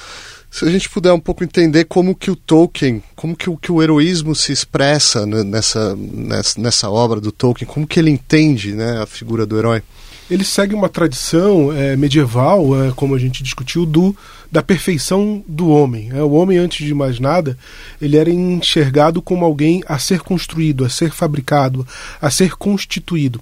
[0.49, 3.71] Se a gente puder um pouco entender como que o Tolkien, como que o, que
[3.71, 8.99] o heroísmo se expressa nessa, nessa, nessa obra do Tolkien, como que ele entende né,
[8.99, 9.83] a figura do herói
[10.31, 14.15] ele segue uma tradição é, medieval, é, como a gente discutiu, do
[14.49, 16.09] da perfeição do homem.
[16.13, 17.57] É, o homem, antes de mais nada,
[18.01, 21.85] ele era enxergado como alguém a ser construído, a ser fabricado,
[22.21, 23.41] a ser constituído.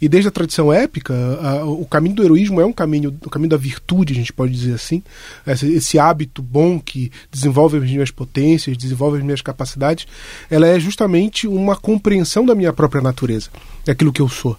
[0.00, 3.50] E desde a tradição épica, a, o caminho do heroísmo é um caminho, o caminho
[3.50, 5.02] da virtude, a gente pode dizer assim.
[5.46, 10.06] Esse, esse, hábito bom que desenvolve as minhas potências, desenvolve as minhas capacidades,
[10.50, 13.50] ela é justamente uma compreensão da minha própria natureza,
[13.84, 14.56] daquilo que eu sou.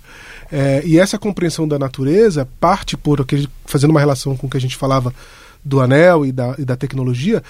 [0.56, 3.26] É, e essa compreensão da natureza parte por
[3.66, 5.12] fazendo uma relação com o que a gente falava
[5.66, 7.42] do anel e da, e da tecnologia,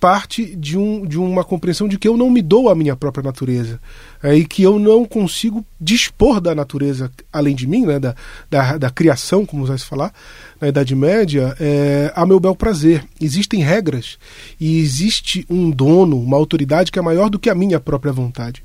[0.00, 3.22] parte de, um, de uma compreensão de que eu não me dou à minha própria
[3.22, 3.80] natureza
[4.22, 8.14] é, e que eu não consigo dispor da natureza além de mim, né, da,
[8.50, 10.12] da, da criação, como vai se falar,
[10.60, 13.04] na Idade Média, é, a meu bel prazer.
[13.20, 14.18] Existem regras
[14.58, 18.62] e existe um dono, uma autoridade que é maior do que a minha própria vontade.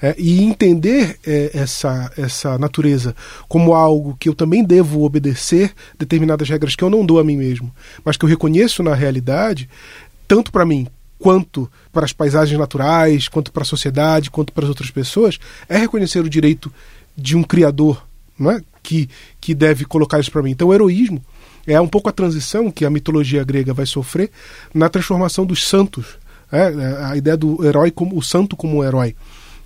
[0.00, 3.16] É, e entender é, essa, essa natureza
[3.48, 7.36] como algo que eu também devo obedecer determinadas regras que eu não dou a mim
[7.36, 7.72] mesmo,
[8.04, 9.68] mas que eu reconheço na realidade,
[10.28, 10.86] tanto para mim
[11.18, 15.38] quanto para as paisagens naturais, quanto para a sociedade, quanto para as outras pessoas,
[15.68, 16.72] é reconhecer o direito
[17.16, 18.06] de um criador
[18.40, 18.60] é?
[18.82, 19.08] que,
[19.40, 20.52] que deve colocar isso para mim.
[20.52, 21.20] Então, o heroísmo
[21.66, 24.30] é um pouco a transição que a mitologia grega vai sofrer
[24.72, 26.06] na transformação dos santos.
[26.52, 27.04] É?
[27.04, 29.16] A ideia do herói como o santo como um herói.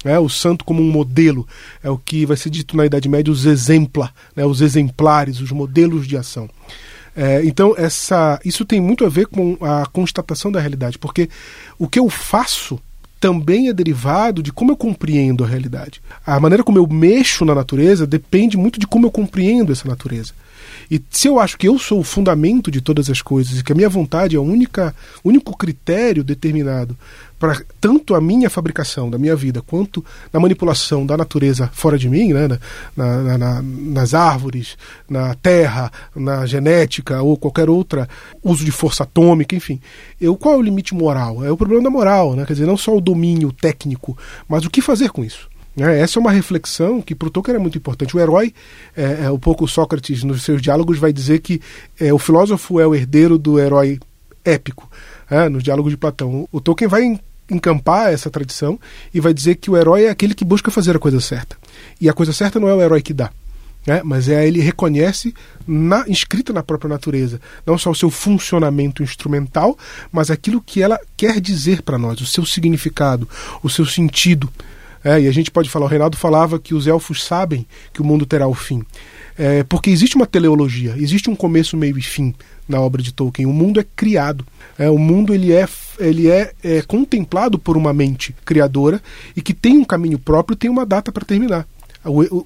[0.05, 1.47] É, o santo como um modelo
[1.81, 5.53] é o que vai ser dito na Idade Média os exempla, né, os exemplares, os
[5.53, 6.51] modelos de ação.
[7.15, 11.29] É, então, essa, isso tem muito a ver com a constatação da realidade, porque
[11.79, 12.81] o que eu faço
[13.21, 16.03] também é derivado de como eu compreendo a realidade.
[16.27, 20.33] A maneira como eu mexo na natureza depende muito de como eu compreendo essa natureza.
[20.91, 23.73] E se eu acho que eu sou o fundamento de todas as coisas e que
[23.73, 24.43] a minha vontade é o
[25.25, 26.97] único critério determinado
[27.43, 32.09] para tanto a minha fabricação da minha vida quanto na manipulação da natureza fora de
[32.09, 32.47] mim, né,
[32.97, 34.77] na, na, na, nas árvores,
[35.11, 38.09] na terra, na genética ou qualquer outra
[38.45, 39.81] uso de força atômica, enfim.
[40.21, 41.45] Eu, qual é o limite moral?
[41.45, 42.47] É o problema da moral, né?
[42.47, 44.17] quer dizer, não só o domínio técnico,
[44.49, 45.49] mas o que fazer com isso.
[45.75, 45.99] Né?
[45.99, 48.17] Essa é uma reflexão que para o Tolkien é muito importante.
[48.17, 48.55] O herói,
[48.97, 51.61] é, é, pouco Sócrates nos seus diálogos vai dizer que
[51.99, 53.99] é, o filósofo é o herdeiro do herói
[54.45, 54.89] épico,
[55.29, 56.49] é, nos diálogos de Platão.
[56.53, 57.19] O Tolkien vai
[57.55, 58.79] encampar essa tradição
[59.13, 61.57] e vai dizer que o herói é aquele que busca fazer a coisa certa.
[62.01, 63.31] E a coisa certa não é o herói que dá.
[63.87, 64.01] Né?
[64.05, 65.35] Mas é ele reconhece
[65.67, 69.77] na, inscrita na própria natureza, não só o seu funcionamento instrumental,
[70.11, 73.29] mas aquilo que ela quer dizer para nós, o seu significado,
[73.63, 74.49] o seu sentido.
[75.05, 78.05] É, e a gente pode falar, o Reinaldo falava que os elfos sabem que o
[78.05, 78.85] mundo terá o fim.
[79.37, 82.35] É, porque existe uma teleologia, existe um começo, meio e fim
[82.69, 83.47] na obra de Tolkien.
[83.47, 84.47] O mundo é criado.
[84.79, 85.67] É, o mundo ele é,
[85.99, 89.03] ele é, é contemplado por uma mente criadora
[89.37, 91.67] e que tem um caminho próprio, tem uma data para terminar.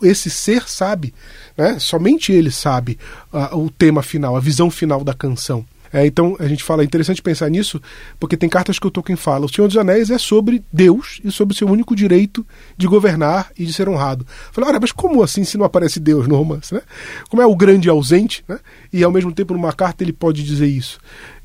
[0.02, 1.14] Esse ser sabe,
[1.56, 1.78] né?
[1.78, 2.98] somente ele sabe
[3.32, 5.64] uh, o tema final, a visão final da canção.
[5.96, 7.80] É, então a gente fala, é interessante pensar nisso,
[8.20, 9.46] porque tem cartas que o Tolkien fala.
[9.46, 13.50] O Senhor dos Anéis é sobre Deus e sobre o seu único direito de governar
[13.58, 14.26] e de ser honrado.
[14.52, 16.74] Fala, mas como assim se não aparece Deus no romance?
[16.74, 16.82] Né?
[17.30, 18.58] Como é o grande ausente, né?
[18.92, 20.98] e ao mesmo tempo numa carta ele pode dizer isso.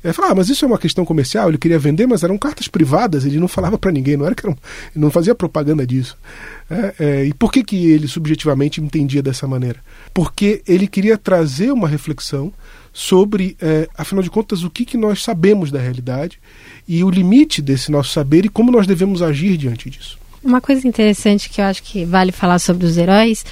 [0.04, 2.68] Ele fala, ah, mas isso é uma questão comercial, ele queria vender, mas eram cartas
[2.68, 4.56] privadas, ele não falava para ninguém, não era que era um,
[4.94, 6.18] não fazia propaganda disso.
[6.68, 9.80] É, é, e por que, que ele subjetivamente entendia dessa maneira?
[10.12, 12.52] Porque ele queria trazer uma reflexão
[12.92, 16.38] sobre, é, afinal de contas, o que, que nós sabemos da realidade
[16.86, 20.18] e o limite desse nosso saber e como nós devemos agir diante disso.
[20.44, 23.44] Uma coisa interessante que eu acho que vale falar sobre os heróis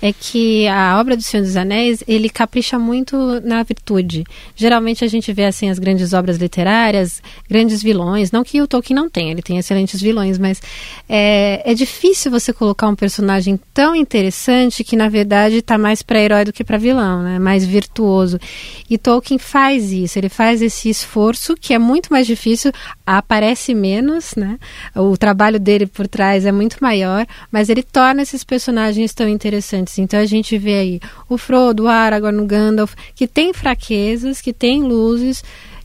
[0.00, 4.24] é que a obra do Senhor dos Anéis, ele capricha muito na virtude.
[4.54, 8.94] Geralmente a gente vê assim as grandes obras literárias, grandes vilões, não que o Tolkien
[8.94, 10.60] não tenha, ele tem excelentes vilões, mas
[11.08, 16.20] é, é difícil você colocar um personagem tão interessante que na verdade está mais para
[16.20, 17.38] herói do que para vilão, né?
[17.38, 18.38] Mais virtuoso.
[18.90, 22.70] E Tolkien faz isso, ele faz esse esforço que é muito mais difícil,
[23.06, 24.58] aparece menos, né?
[24.94, 29.86] O trabalho dele por trás é muito maior, mas ele torna esses personagens tão interessantes
[29.86, 29.98] antes.
[29.98, 34.52] Então a gente vê aí o Frodo, o Aragorn, o Gandalf, que tem fraquezas, que
[34.52, 35.42] tem luzes,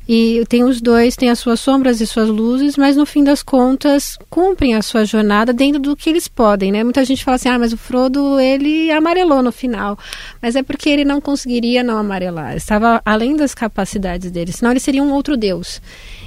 [0.09, 3.41] e tem os dois, tem as suas sombras e suas luzes, mas no fim das
[3.41, 6.83] contas cumprem a sua jornada dentro do que eles podem, né?
[6.83, 9.97] Muita gente fala assim, ah, mas o Frodo, ele amarelou no final.
[10.41, 12.57] Mas é porque ele não conseguiria não amarelar.
[12.57, 15.79] Estava além das capacidades dele, senão ele seria um outro deus.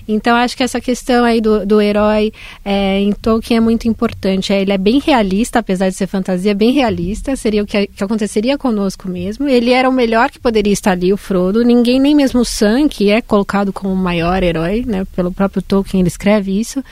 [0.06, 2.32] Então, acho que essa questão aí do, do herói
[2.64, 4.52] é, em Tolkien é muito importante.
[4.52, 7.34] É, ele é bem realista, apesar de ser fantasia, bem realista.
[7.36, 9.48] Seria o que, que aconteceria conosco mesmo.
[9.48, 11.64] Ele era o melhor que poderia estar ali, o Frodo.
[11.64, 15.06] Ninguém, nem mesmo o Sam, que é colocado como o maior herói, né?
[15.16, 16.82] Pelo próprio Tolkien, ele escreve isso.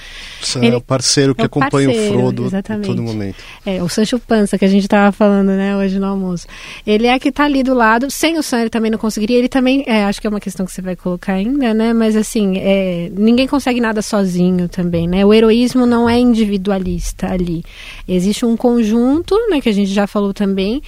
[0.41, 2.91] Sam ele, é o parceiro que é o acompanha parceiro, o Frodo exatamente.
[2.91, 3.37] em todo momento.
[3.65, 6.47] É, o Sancho Panza, que a gente estava falando, né, hoje no almoço.
[6.87, 8.11] Ele é que está ali do lado.
[8.11, 9.39] Sem o Sam, ele também não conseguiria.
[9.39, 11.93] Ele também, é, acho que é uma questão que você vai colocar ainda, né?
[11.93, 15.25] Mas assim, é, ninguém consegue nada sozinho também, né?
[15.25, 17.65] O heroísmo não é individualista ali.
[18.07, 20.83] Existe um conjunto, né, que a gente já falou também,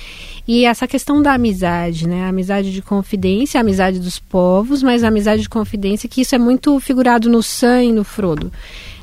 [0.47, 2.25] e essa questão da amizade, né?
[2.25, 6.35] A amizade de confidência, a amizade dos povos, mas a amizade de confidência, que isso
[6.35, 8.53] é muito figurado no Sam e no Frodo.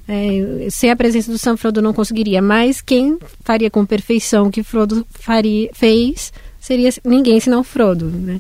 [0.08, 4.52] É, sem a presença do Sam, Frodo não conseguiria, mas quem faria com perfeição o
[4.52, 8.39] que Frodo faria, fez seria ninguém senão Frodo, né?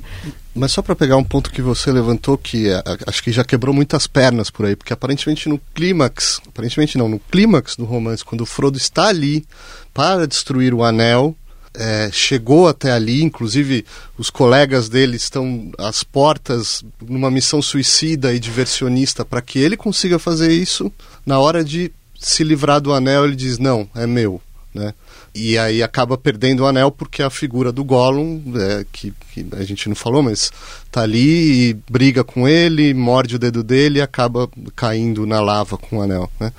[0.53, 3.73] Mas só para pegar um ponto que você levantou, que a, acho que já quebrou
[3.73, 8.41] muitas pernas por aí, porque aparentemente no clímax, aparentemente não, no clímax do romance, quando
[8.41, 9.45] o Frodo está ali
[9.93, 11.35] para destruir o anel,
[11.73, 13.85] é, chegou até ali, inclusive
[14.17, 20.19] os colegas dele estão às portas numa missão suicida e diversionista para que ele consiga
[20.19, 20.91] fazer isso.
[21.25, 24.41] Na hora de se livrar do anel, ele diz: Não, é meu.
[24.73, 24.93] Né?
[25.35, 29.63] E aí acaba perdendo o anel porque a figura do Gollum, é, que, que, a
[29.63, 30.51] gente não falou, mas
[30.89, 35.77] tá ali e briga com ele, morde o dedo dele e acaba caindo na lava
[35.77, 36.29] com o anel.
[36.39, 36.53] Né?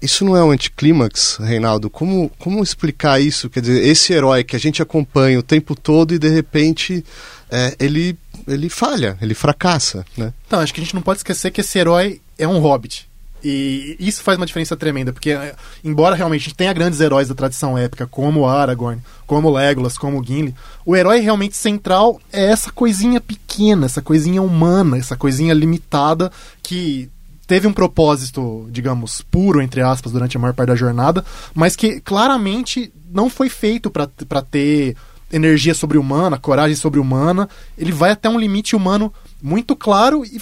[0.00, 1.90] Isso não é um anticlímax, Reinaldo?
[1.90, 3.50] Como, como explicar isso?
[3.50, 7.04] Quer dizer, esse herói que a gente acompanha o tempo todo e de repente
[7.50, 8.16] é, ele,
[8.48, 10.32] ele falha, ele fracassa, né?
[10.46, 13.09] Então, acho que a gente não pode esquecer que esse herói é um hobbit.
[13.42, 17.28] E isso faz uma diferença tremenda, porque é, embora realmente a gente tenha grandes heróis
[17.28, 22.70] da tradição épica, como Aragorn, como Legolas, como Gimli, o herói realmente central é essa
[22.70, 26.30] coisinha pequena, essa coisinha humana, essa coisinha limitada
[26.62, 27.08] que
[27.46, 32.00] teve um propósito, digamos, puro, entre aspas, durante a maior parte da jornada, mas que
[32.00, 34.96] claramente não foi feito para ter
[35.32, 37.48] energia sobre-humana, coragem sobre-humana.
[37.76, 39.12] Ele vai até um limite humano
[39.42, 40.38] muito claro e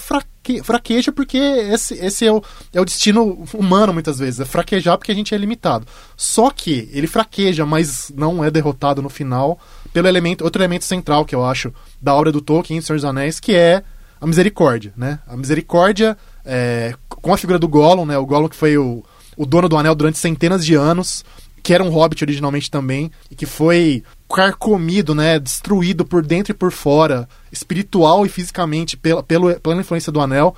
[0.49, 2.43] fraque, fraqueja porque esse, esse é, o,
[2.73, 5.87] é o destino humano muitas vezes, é fraquejar porque a gente é limitado.
[6.17, 9.59] Só que ele fraqueja, mas não é derrotado no final
[9.93, 13.39] pelo elemento, outro elemento central que eu acho da obra do Tolkien, Senhor dos Anéis,
[13.39, 13.83] que é
[14.21, 15.21] a misericórdia, né?
[15.27, 18.19] A misericórdia é, com a figura do Gollum, né?
[18.19, 19.05] O Gollum que foi o,
[19.37, 21.25] o dono do anel durante centenas de anos,
[21.63, 24.03] que era um hobbit originalmente também, e que foi
[24.33, 25.39] carcomido, né?
[25.39, 30.55] Destruído por dentro e por fora, espiritual e fisicamente, pela, pela, pela influência do anel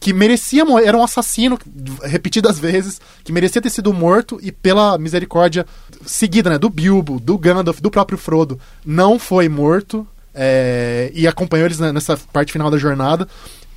[0.00, 1.58] que merecia era um assassino
[2.04, 5.66] repetidas vezes, que merecia ter sido morto e pela misericórdia
[6.06, 11.66] seguida, né, do Bilbo, do Gandalf, do próprio Frodo, não foi morto é, e acompanhou
[11.66, 13.26] eles nessa parte final da jornada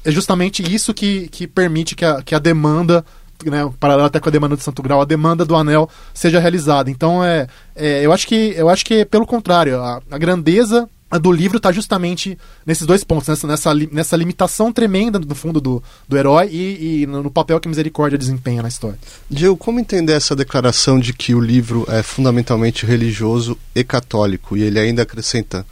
[0.03, 3.05] é justamente isso que, que permite que a, que a demanda
[3.49, 6.89] né, paralelo até com a demanda do Santo Grau, a demanda do anel seja realizada.
[6.89, 10.87] Então, é, é eu acho que eu acho que pelo contrário, a, a grandeza
[11.19, 15.83] do livro está justamente nesses dois pontos, nessa, nessa, nessa limitação tremenda no fundo do,
[16.07, 18.97] do herói e, e no papel que misericórdia desempenha na história.
[19.29, 24.55] Diego, como entender essa declaração de que o livro é fundamentalmente religioso e católico?
[24.55, 25.65] E ele ainda acrescenta,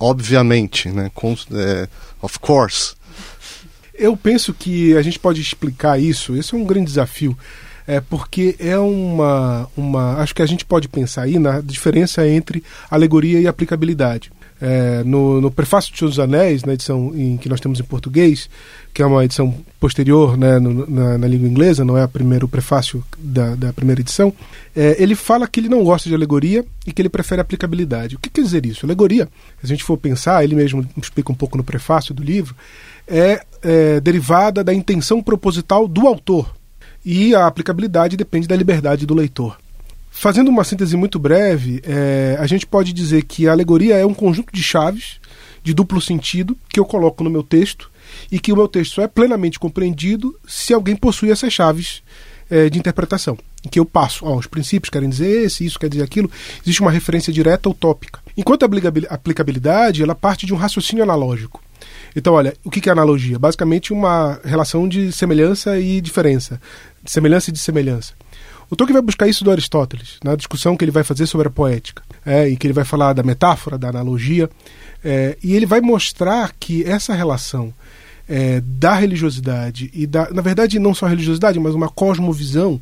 [0.00, 1.88] obviamente, né, com, é,
[2.22, 2.94] of course,
[3.98, 7.36] eu penso que a gente pode explicar isso, esse é um grande desafio,
[7.86, 10.18] é porque é uma, uma.
[10.18, 14.30] Acho que a gente pode pensar aí na diferença entre alegoria e aplicabilidade.
[14.60, 17.84] É, no, no, prefácio de Senhor dos Anéis, na edição em, que nós temos em
[17.84, 18.50] português,
[18.92, 22.46] que é uma edição posterior né, no, na, na, língua inglesa, não é a primeiro,
[22.46, 24.32] o prefácio da, da primeira edição,
[24.74, 28.16] é, ele fala que ele não gosta de alegoria e que ele prefere aplicabilidade.
[28.16, 28.84] O que quer dizer isso?
[28.84, 29.28] Alegoria,
[29.60, 32.56] se a gente for pensar, ele mesmo explica um pouco no prefácio do livro,
[33.08, 36.54] é, é derivada da intenção proposital do autor
[37.04, 39.56] e a aplicabilidade depende da liberdade do leitor.
[40.10, 44.14] Fazendo uma síntese muito breve, é, a gente pode dizer que a alegoria é um
[44.14, 45.20] conjunto de chaves
[45.62, 47.90] de duplo sentido que eu coloco no meu texto
[48.30, 52.02] e que o meu texto só é plenamente compreendido se alguém possui essas chaves
[52.50, 53.38] é, de interpretação.
[53.64, 56.30] Em que eu passo, ó, os princípios querem dizer esse, isso quer dizer aquilo,
[56.62, 58.20] existe uma referência direta ou tópica.
[58.36, 58.68] Enquanto a
[59.14, 61.62] aplicabilidade, ela parte de um raciocínio analógico.
[62.18, 63.38] Então, olha, o que é analogia?
[63.38, 66.60] Basicamente uma relação de semelhança e diferença,
[67.00, 68.12] de semelhança e de semelhança.
[68.68, 71.50] O Tolkien vai buscar isso do Aristóteles, na discussão que ele vai fazer sobre a
[71.50, 74.50] poética, é, em que ele vai falar da metáfora, da analogia,
[75.02, 77.72] é, e ele vai mostrar que essa relação
[78.28, 82.80] é, da religiosidade e da, na verdade, não só religiosidade, mas uma cosmovisão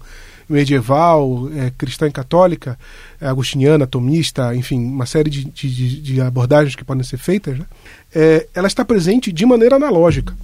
[0.48, 2.78] medieval, é, cristã e católica,
[3.20, 7.66] é, agustiniana, tomista, enfim, uma série de, de, de abordagens que podem ser feitas, né?
[8.14, 10.34] é, ela está presente de maneira analógica.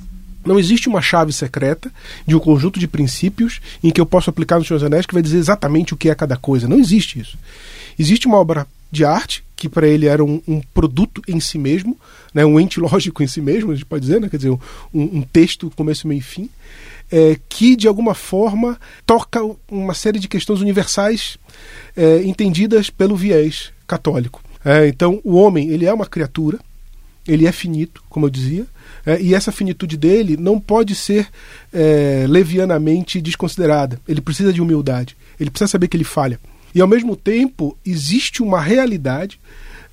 [0.45, 1.91] Não existe uma chave secreta
[2.27, 5.23] de um conjunto de princípios em que eu posso aplicar nos seus anéis que vai
[5.23, 6.67] dizer exatamente o que é cada coisa.
[6.67, 7.39] Não existe isso.
[7.99, 11.97] Existe uma obra de arte que para ele era um, um, produto em si mesmo,
[12.35, 14.59] né, um ente lógico em si mesmo, a gente pode dizer, né, quer dizer, um,
[14.93, 16.51] um texto começo, meio e fim,
[17.13, 19.39] é, que de alguma forma toca
[19.71, 21.37] uma série de questões universais
[21.95, 24.43] é, entendidas pelo viés católico.
[24.65, 26.59] É, então, o homem ele é uma criatura,
[27.29, 28.67] ele é finito, como eu dizia,
[29.05, 31.29] é, e essa finitude dele não pode ser
[31.73, 34.01] é, levianamente desconsiderada.
[34.09, 36.41] Ele precisa de humildade, ele precisa saber que ele falha.
[36.75, 39.39] E ao mesmo tempo, existe uma realidade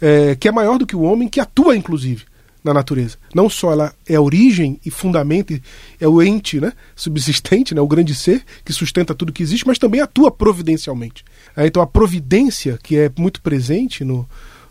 [0.01, 2.23] é, que é maior do que o homem, que atua, inclusive,
[2.69, 3.17] na natureza.
[3.33, 5.59] Não só ela é a origem e fundamento,
[5.99, 9.79] é o ente né, subsistente, né, o grande ser que sustenta tudo que existe, mas
[9.79, 11.25] também atua providencialmente.
[11.55, 14.27] É, então a providência, que é muito presente no,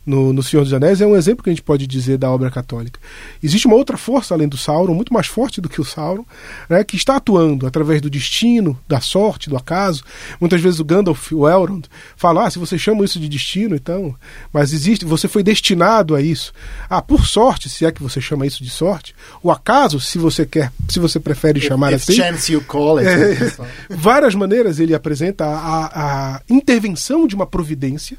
[0.09, 2.51] no, no Senhor dos Anéis é um exemplo que a gente pode dizer da obra
[2.51, 2.99] católica.
[3.43, 6.25] Existe uma outra força além do Sauron, muito mais forte do que o Sauron,
[6.67, 10.03] né, que está atuando através do destino, da sorte, do acaso.
[10.41, 11.85] Muitas vezes o Gandalf, o Elrond,
[12.17, 14.15] fala: ah, se você chama isso de destino, então.
[14.51, 16.55] Mas existe, você foi destinado a isso.
[16.89, 19.15] Ah, por sorte, se é que você chama isso de sorte.
[19.43, 22.15] O acaso, se você quer, se você prefere chamar If assim.
[22.15, 23.09] chance you call it.
[23.19, 28.17] É, várias maneiras ele apresenta a, a intervenção de uma providência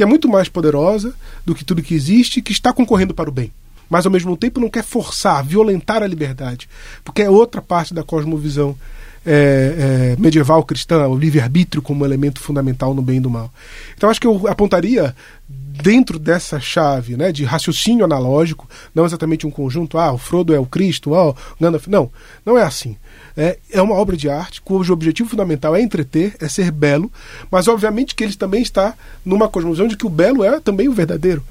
[0.00, 1.12] que é muito mais poderosa
[1.44, 3.52] do que tudo que existe, que está concorrendo para o bem.
[3.86, 6.70] Mas ao mesmo tempo não quer forçar, violentar a liberdade,
[7.04, 8.74] porque é outra parte da cosmovisão
[9.26, 13.52] é, é, medieval cristã, o livre-arbítrio como elemento fundamental no bem e do mal.
[13.94, 15.14] Então acho que eu apontaria
[15.46, 20.58] dentro dessa chave né, de raciocínio analógico, não exatamente um conjunto, ah, o Frodo é
[20.58, 21.88] o Cristo, ah, o Gandalf.
[21.88, 22.10] Não,
[22.46, 22.96] não é assim.
[23.36, 27.10] É, é uma obra de arte cujo objetivo fundamental é entreter, é ser belo,
[27.50, 30.92] mas obviamente que ele também está numa cosmovisão de que o belo é também o
[30.92, 31.44] verdadeiro.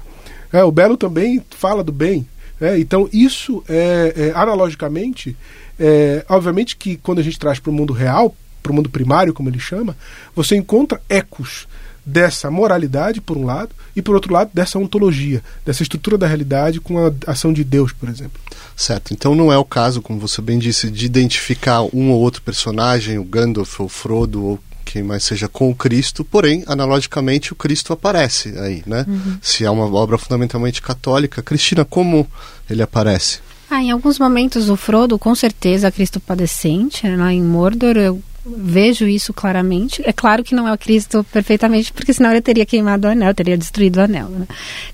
[0.52, 2.26] É, o belo também fala do bem.
[2.60, 5.36] É, então, isso, é, é analogicamente,
[5.78, 9.32] é, obviamente que quando a gente traz para o mundo real, para o mundo primário,
[9.32, 9.96] como ele chama,
[10.34, 11.66] você encontra ecos
[12.04, 16.80] dessa moralidade, por um lado, e por outro lado, dessa ontologia, dessa estrutura da realidade
[16.80, 18.40] com a ação de Deus, por exemplo.
[18.76, 19.12] Certo.
[19.12, 23.18] Então não é o caso, como você bem disse, de identificar um ou outro personagem,
[23.18, 27.92] o Gandalf ou Frodo ou quem mais seja com o Cristo, porém, analogicamente, o Cristo
[27.92, 29.04] aparece aí, né?
[29.06, 29.38] Uhum.
[29.40, 31.42] Se é uma obra fundamentalmente católica.
[31.42, 32.26] Cristina, como
[32.68, 33.38] ele aparece?
[33.70, 37.34] Ah, em alguns momentos o Frodo, com certeza, Cristo padecente, lá né?
[37.34, 40.02] em Mordor, eu vejo isso claramente.
[40.04, 43.34] É claro que não é o Cristo perfeitamente, porque senão ele teria queimado o anel,
[43.34, 44.28] teria destruído o anel.
[44.28, 44.46] Né?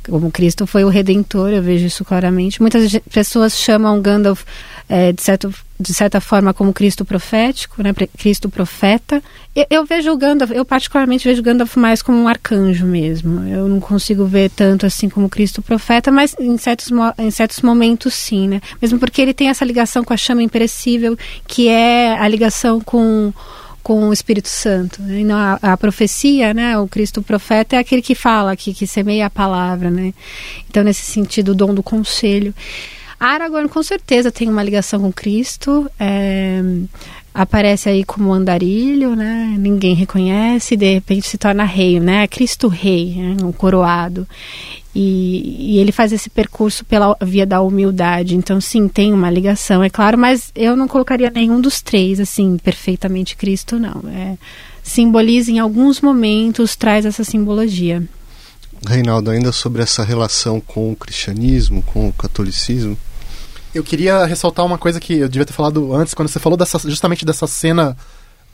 [0.09, 2.61] Como Cristo foi o redentor, eu vejo isso claramente.
[2.61, 4.42] Muitas pessoas chamam Gandalf
[4.88, 7.93] é, de, certo, de certa forma como Cristo profético, né?
[8.18, 9.22] Cristo profeta.
[9.55, 13.47] Eu, eu, vejo o Gandalf, eu particularmente vejo o Gandalf mais como um arcanjo mesmo.
[13.47, 18.14] Eu não consigo ver tanto assim como Cristo profeta, mas em certos, em certos momentos
[18.14, 18.61] sim, né?
[18.81, 21.16] Mesmo porque ele tem essa ligação com a chama imperecível,
[21.47, 23.33] que é a ligação com
[23.83, 25.01] com o Espírito Santo.
[25.01, 25.22] Né?
[25.33, 26.77] A, a, profecia, né?
[26.77, 30.12] O Cristo profeta é aquele que fala, que, que semeia a palavra, né?
[30.68, 32.53] Então, nesse sentido, o dom do conselho.
[33.19, 35.91] Aragorn com certeza tem uma ligação com Cristo.
[35.99, 36.62] É,
[37.37, 39.55] aparece aí como andarilho, né?
[39.59, 42.27] Ninguém reconhece, de repente se torna rei, né?
[42.27, 43.37] Cristo rei, né?
[43.45, 44.27] um coroado.
[44.95, 48.35] E, e, ele faz esse percurso pela via da humildade.
[48.35, 52.57] Então, sim, tem uma ligação, é claro, mas eu não colocaria nenhum dos três, assim,
[52.57, 54.03] perfeitamente Cristo, não.
[54.09, 54.39] É,
[54.83, 58.03] simboliza em alguns momentos, traz essa simbologia.
[58.89, 62.97] Reinaldo, ainda sobre essa relação com o cristianismo, com o catolicismo?
[63.77, 66.79] Eu queria ressaltar uma coisa que eu devia ter falado antes, quando você falou dessa,
[66.79, 67.95] justamente dessa cena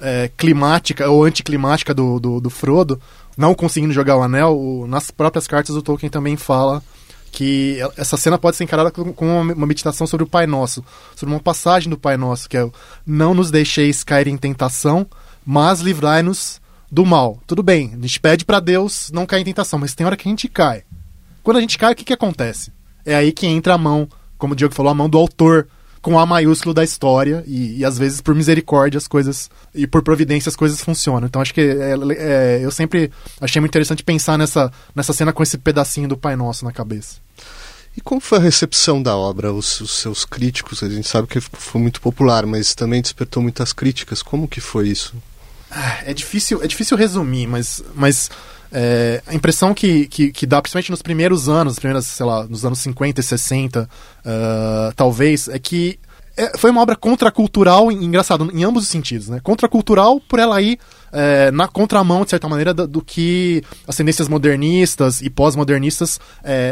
[0.01, 3.01] é, climática ou anticlimática do, do, do, Frodo,
[3.37, 6.83] não conseguindo jogar o anel, o, nas próprias cartas o Tolkien também fala
[7.31, 9.15] que essa cena pode ser encarada como
[9.53, 12.69] uma meditação sobre o Pai Nosso, sobre uma passagem do Pai Nosso, que é
[13.07, 15.07] não nos deixeis cair em tentação,
[15.47, 16.61] mas livrai-nos
[16.91, 17.39] do mal.
[17.47, 20.29] Tudo bem, a gente pede para Deus não cair em tentação, mas tem hora que
[20.29, 20.83] a gente cai.
[21.45, 22.73] Quando a gente cai, o que, que acontece?
[23.07, 24.09] É aí que entra a mão,
[24.43, 25.69] como o Diego falou, a mão do autor
[26.01, 30.03] com A maiúsculo da história e, e, às vezes por misericórdia as coisas e por
[30.03, 31.29] providência as coisas funcionam.
[31.29, 33.09] Então acho que é, é, eu sempre
[33.41, 37.19] achei muito interessante pensar nessa, nessa cena com esse pedacinho do Pai Nosso na cabeça.
[37.97, 39.53] E como foi a recepção da obra?
[39.53, 43.73] Os, os, seus críticos, a gente sabe que foi muito popular, mas também despertou muitas
[43.73, 44.23] críticas.
[44.25, 45.15] Como que foi isso?
[45.71, 48.29] Ah, é difícil, é difícil resumir, mas, mas
[48.73, 52.65] é, a impressão que, que, que, dá, principalmente nos primeiros anos, primeiras, sei lá, nos
[52.65, 53.89] anos 50 e 60, uh,
[54.25, 55.99] ah, talvez, é que
[56.37, 59.41] é, foi uma obra contracultural, engraçado, em ambos os sentidos, né?
[59.43, 60.79] Contracultural por ela ir
[61.13, 66.19] é, na contramão, de certa maneira, do, do, que as tendências modernistas e pós-modernistas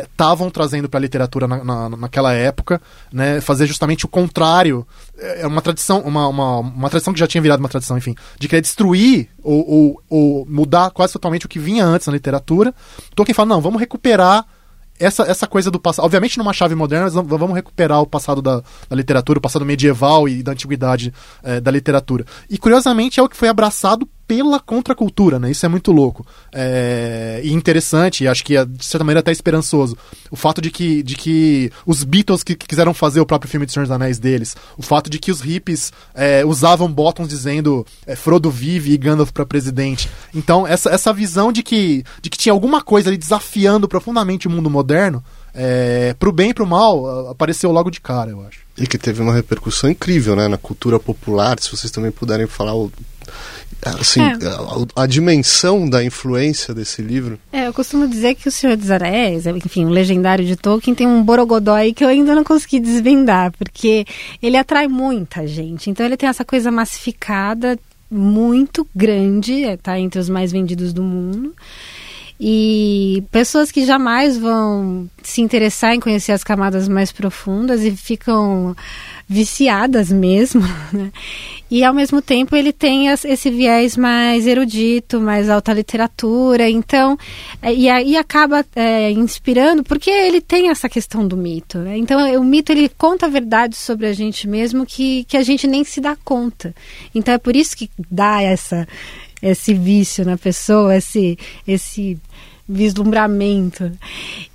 [0.02, 2.80] estavam é, trazendo para a literatura na, na, naquela época,
[3.12, 3.40] né?
[3.40, 4.86] Fazer justamente o contrário.
[5.18, 8.14] É, é uma tradição, uma, uma, uma tradição que já tinha virado uma tradição, enfim,
[8.38, 12.74] de querer destruir ou, ou, ou mudar quase totalmente o que vinha antes na literatura.
[13.14, 14.46] Tolkien fala, não, vamos recuperar
[15.00, 18.94] essa, essa coisa do passado, obviamente numa chave moderna, vamos recuperar o passado da, da
[18.94, 22.26] literatura, o passado medieval e da antiguidade é, da literatura.
[22.48, 25.50] E curiosamente é o que foi abraçado pela contracultura, né?
[25.50, 26.24] Isso é muito louco.
[26.52, 27.40] É...
[27.42, 29.98] E interessante, e acho que é, de certa maneira até esperançoso.
[30.30, 33.66] O fato de que, de que os Beatles que, que quiseram fazer o próprio filme
[33.66, 37.84] de Senhor dos Anéis deles, o fato de que os hippies é, usavam botões dizendo
[38.06, 40.08] é, Frodo vive e Gandalf para presidente.
[40.32, 44.50] Então, essa, essa visão de que, de que tinha alguma coisa ali desafiando profundamente o
[44.50, 48.60] mundo moderno, é, pro bem e pro mal, apareceu logo de cara, eu acho.
[48.78, 51.58] E que teve uma repercussão incrível, né, na cultura popular.
[51.58, 52.92] Se vocês também puderem falar o
[53.82, 54.32] assim, é.
[54.96, 57.38] a, a, dimensão da influência desse livro.
[57.52, 61.06] É, eu costumo dizer que o Senhor dos Anéis, enfim, o legendário de Tolkien tem
[61.06, 64.04] um borogodó aí que eu ainda não consegui desvendar, porque
[64.42, 65.88] ele atrai muita gente.
[65.88, 67.78] Então ele tem essa coisa massificada
[68.10, 71.54] muito grande, está entre os mais vendidos do mundo.
[72.42, 78.74] E pessoas que jamais vão se interessar em conhecer as camadas mais profundas e ficam
[79.28, 81.12] viciadas mesmo, né?
[81.70, 87.16] E ao mesmo tempo ele tem esse viés mais erudito, mais alta literatura, então
[87.62, 91.78] é, e aí acaba é, inspirando porque ele tem essa questão do mito.
[91.78, 91.98] Né?
[91.98, 95.84] Então o mito ele conta verdades sobre a gente mesmo que, que a gente nem
[95.84, 96.74] se dá conta.
[97.14, 98.88] Então é por isso que dá essa
[99.42, 102.18] esse vício na pessoa, esse esse
[102.68, 103.90] vislumbramento.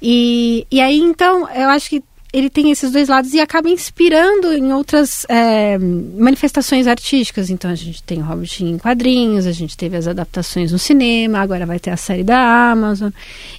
[0.01, 2.03] E, e aí então eu acho que
[2.35, 7.49] ele tem esses dois lados e acaba inspirando em outras é, manifestações artísticas.
[7.49, 11.65] Então a gente tem Hobbit em quadrinhos, a gente teve as adaptações no cinema, agora
[11.65, 12.37] vai ter a série da
[12.71, 13.09] Amazon.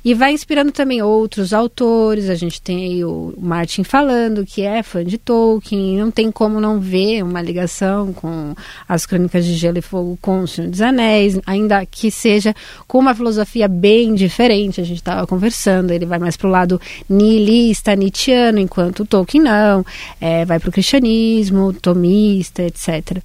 [0.05, 2.29] E vai inspirando também outros autores.
[2.29, 5.97] A gente tem o Martin falando, que é fã de Tolkien.
[5.97, 8.55] Não tem como não ver uma ligação com
[8.87, 12.55] as Crônicas de Gelo e Fogo com o Senhor dos Anéis, ainda que seja
[12.87, 14.83] com uma filosofia bem diferente.
[14.83, 19.85] A gente estava conversando, ele vai mais para o lado nihilista, nietzschiano, enquanto Tolkien não,
[20.21, 23.23] é, vai para o cristianismo, tomista, etc.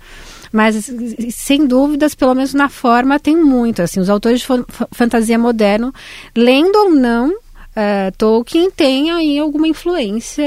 [0.51, 0.91] Mas,
[1.31, 3.81] sem dúvidas, pelo menos na forma, tem muito.
[3.81, 4.47] Assim, os autores de
[4.91, 5.93] fantasia moderno,
[6.35, 7.33] lendo ou não,
[7.71, 10.43] Uh, Tolkien tem aí alguma influência,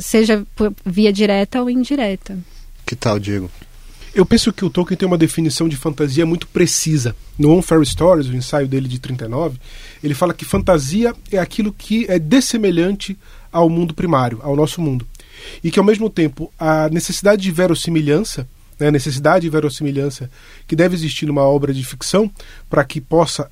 [0.00, 0.46] seja
[0.86, 2.38] via direta ou indireta.
[2.86, 3.50] Que tal, Diego?
[4.14, 7.16] Eu penso que o Tolkien tem uma definição de fantasia muito precisa.
[7.36, 9.58] No On Fairy Stories, o ensaio dele de 39,
[10.02, 13.18] ele fala que fantasia é aquilo que é dessemelhante
[13.52, 15.06] ao mundo primário, ao nosso mundo.
[15.62, 20.30] E que, ao mesmo tempo, a necessidade de verossimilhança, né, a necessidade de verossimilhança
[20.66, 22.30] que deve existir numa obra de ficção
[22.68, 23.50] para que possa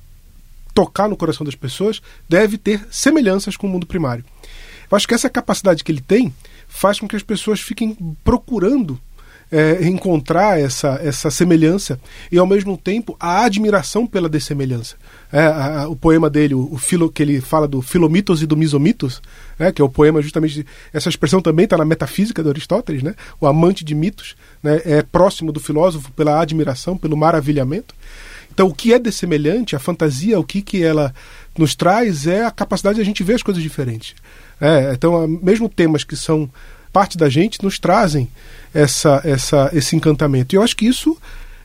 [0.73, 4.23] tocar no coração das pessoas, deve ter semelhanças com o mundo primário.
[4.89, 6.33] Eu acho que essa capacidade que ele tem
[6.67, 8.99] faz com que as pessoas fiquem procurando
[9.51, 11.99] é, encontrar essa, essa semelhança
[12.31, 14.95] e, ao mesmo tempo, a admiração pela dessemelhança.
[15.31, 18.45] É, a, a, o poema dele, o, o, filo, que ele fala do filomitos e
[18.45, 19.21] do misomitos,
[19.57, 20.65] né, que é o poema justamente.
[20.91, 25.01] Essa expressão também está na metafísica de Aristóteles, né, o amante de mitos, né, é
[25.01, 27.95] próximo do filósofo pela admiração, pelo maravilhamento.
[28.51, 31.13] Então, o que é dessemelhante, a fantasia, o que, que ela
[31.57, 34.15] nos traz é a capacidade de a gente ver as coisas diferentes.
[34.59, 36.49] É, então, mesmo temas que são
[36.91, 38.27] parte da gente nos trazem
[38.77, 40.53] essa, essa, esse encantamento.
[40.53, 41.17] E eu acho que isso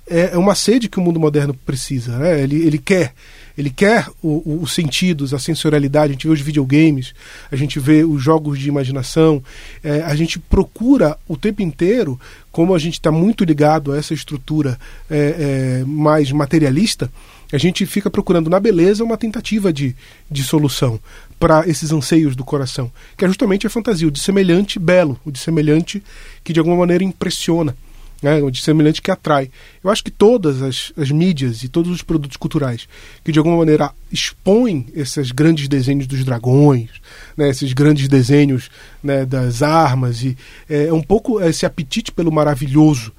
[0.09, 2.17] é, é uma sede que o mundo moderno precisa.
[2.17, 2.43] Né?
[2.43, 3.13] Ele, ele quer.
[3.57, 6.13] Ele quer os sentidos, a sensorialidade.
[6.13, 7.15] A gente vê os videogames,
[7.51, 9.45] a gente vê os jogos de imaginação.
[9.85, 12.19] É, a gente procura o tempo inteiro,
[12.51, 14.79] como a gente está muito ligado a essa estrutura
[15.11, 17.13] é, é, mais materialista,
[17.53, 19.95] a gente fica procurando na beleza uma tentativa de,
[20.31, 20.99] de solução
[21.39, 25.31] para esses anseios do coração, que é justamente a fantasia, o de semelhante belo, o
[25.31, 26.03] de semelhante
[26.43, 27.77] que de alguma maneira impressiona,
[28.23, 29.51] né, o de semelhante que atrai.
[29.83, 32.89] Eu acho que todas as, as mídias e todos os produtos culturais
[33.25, 36.91] que de alguma maneira expõem esses grandes desenhos dos dragões,
[37.37, 38.71] né, esses grandes desenhos
[39.03, 40.37] né, das armas, e
[40.71, 43.13] é, um pouco esse apetite pelo maravilhoso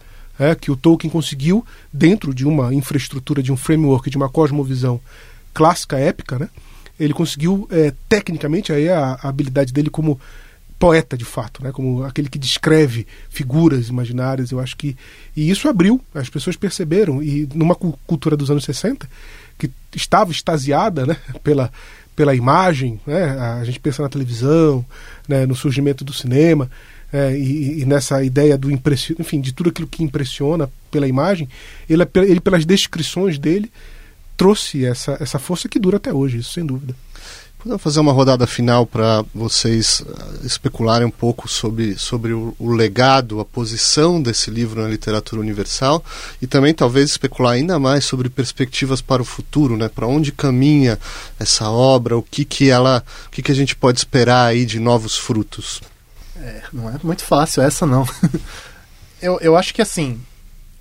[0.52, 5.00] é, que o Tolkien conseguiu dentro de uma infraestrutura, de um framework, de uma cosmovisão
[5.54, 6.50] clássica, épica, né?
[7.00, 10.20] ele conseguiu é, tecnicamente aí a, a, habilidade dele como
[10.78, 11.72] poeta de fato, né?
[11.72, 14.52] Como aquele que descreve figuras imaginárias.
[14.52, 14.98] Eu acho que
[15.36, 19.10] e isso abriu, as pessoas perceberam e numa cultura dos anos 60
[19.58, 21.18] que estava extasiada, né?
[21.44, 21.72] Pela
[22.16, 23.24] pela imagem, né?
[23.40, 24.86] A gente pensa na televisão,
[25.28, 25.46] né?
[25.46, 26.70] No surgimento do cinema.
[27.14, 31.48] É, e, e, nessa ideia do impression, enfim, de tudo aquilo que impressiona pela imagem,
[31.88, 33.72] ele, ele pelas descrições dele
[34.36, 36.96] trouxe essa, essa força que dura até hoje, isso sem dúvida.
[37.64, 42.74] Podemos fazer uma rodada final para vocês ah, especularem um pouco sobre, sobre o, o,
[42.74, 46.04] legado, a posição desse livro na literatura universal
[46.42, 49.88] e também talvez especular ainda mais sobre perspectivas para o futuro, né?
[49.88, 51.00] Para onde caminha
[51.40, 54.78] essa obra, o que que ela, o que que a gente pode esperar aí de
[54.78, 55.80] novos frutos?
[56.44, 58.06] É, não é muito fácil essa não.
[59.22, 60.20] eu, eu acho que assim,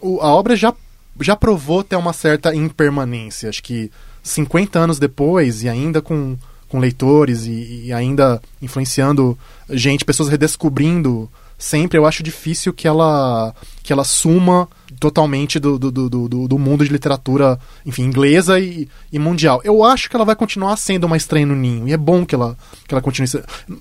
[0.00, 0.74] o, a obra já
[1.20, 3.48] já provou ter uma certa impermanência.
[3.48, 3.92] Acho que
[4.22, 6.36] 50 anos depois, e ainda com,
[6.68, 9.38] com leitores, e, e ainda influenciando
[9.70, 11.30] gente, pessoas redescobrindo
[11.62, 11.98] sempre.
[11.98, 14.68] Eu acho difícil que ela que ela suma
[15.00, 19.60] totalmente do, do, do, do, do mundo de literatura, enfim, inglesa e, e, mundial.
[19.64, 22.36] Eu acho que ela vai continuar sendo uma estranha no ninho, e é bom que
[22.36, 22.56] ela,
[22.86, 23.28] que ela continue.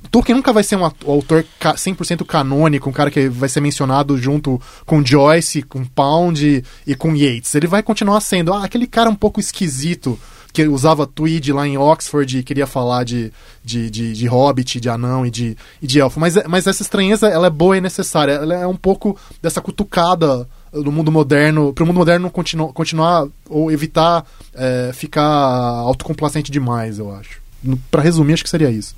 [0.10, 4.60] Tolkien nunca vai ser um autor 100% canônico, um cara que vai ser mencionado junto
[4.84, 7.54] com Joyce, com Pound e, e com Yeats.
[7.54, 10.20] Ele vai continuar sendo ah, aquele cara um pouco esquisito
[10.54, 13.32] que usava tweed lá em Oxford e queria falar de,
[13.64, 16.20] de, de, de hobbit, de anão e de, e de elfo.
[16.20, 18.34] Mas, mas essa estranheza, ela é boa e necessária.
[18.34, 23.28] Ela é um pouco dessa cutucada do mundo moderno, para o mundo moderno continu, continuar
[23.50, 27.42] ou evitar é, ficar autocomplacente demais, eu acho.
[27.90, 28.96] Para resumir, acho que seria isso.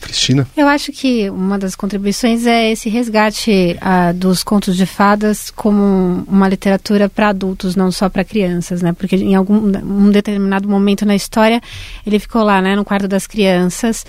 [0.00, 0.46] Cristina?
[0.56, 6.24] Eu acho que uma das contribuições é esse resgate uh, dos contos de fadas como
[6.28, 8.92] uma literatura para adultos, não só para crianças, né?
[8.92, 11.60] Porque em algum um determinado momento na história
[12.06, 14.04] ele ficou lá, né, no quarto das crianças,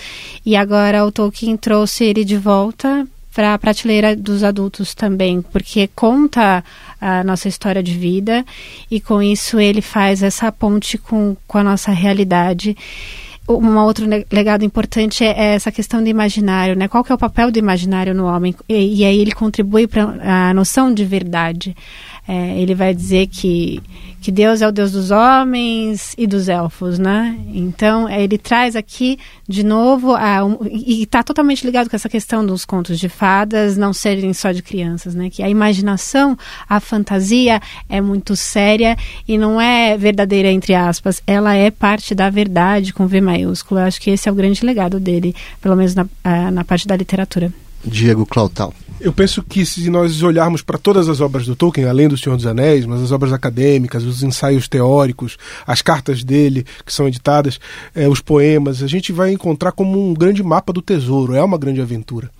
[0.45, 3.07] e agora o Tolkien trouxe ele de volta
[3.37, 6.63] para a prateleira dos adultos também, porque conta
[6.99, 8.43] a nossa história de vida
[8.89, 12.75] e com isso ele faz essa ponte com, com a nossa realidade
[13.47, 16.87] um outro legado importante é, é essa questão do imaginário, né?
[16.87, 18.53] Qual que é o papel do imaginário no homem?
[18.67, 21.75] E, e aí ele contribui para a noção de verdade.
[22.27, 23.81] É, ele vai dizer que,
[24.21, 27.39] que Deus é o Deus dos homens e dos elfos, né?
[27.53, 29.17] Então, é, ele traz aqui,
[29.47, 33.77] de novo, a, um, e está totalmente ligado com essa questão dos contos de fadas
[33.77, 35.29] não serem só de crianças, né?
[35.29, 41.23] Que a imaginação, a fantasia é muito séria e não é verdadeira, entre aspas.
[41.25, 43.79] Ela é parte da verdade, com V maiúsculo.
[43.79, 46.05] Eu acho que esse é o grande legado dele, pelo menos na,
[46.51, 47.53] na parte da literatura.
[47.83, 48.73] Diego Clautal.
[48.99, 52.35] Eu penso que se nós olharmos para todas as obras do Tolkien, além do Senhor
[52.35, 57.59] dos Anéis, mas as obras acadêmicas, os ensaios teóricos, as cartas dele que são editadas,
[57.93, 61.59] é, os poemas, a gente vai encontrar como um grande mapa do tesouro, é uma
[61.59, 62.31] grande aventura.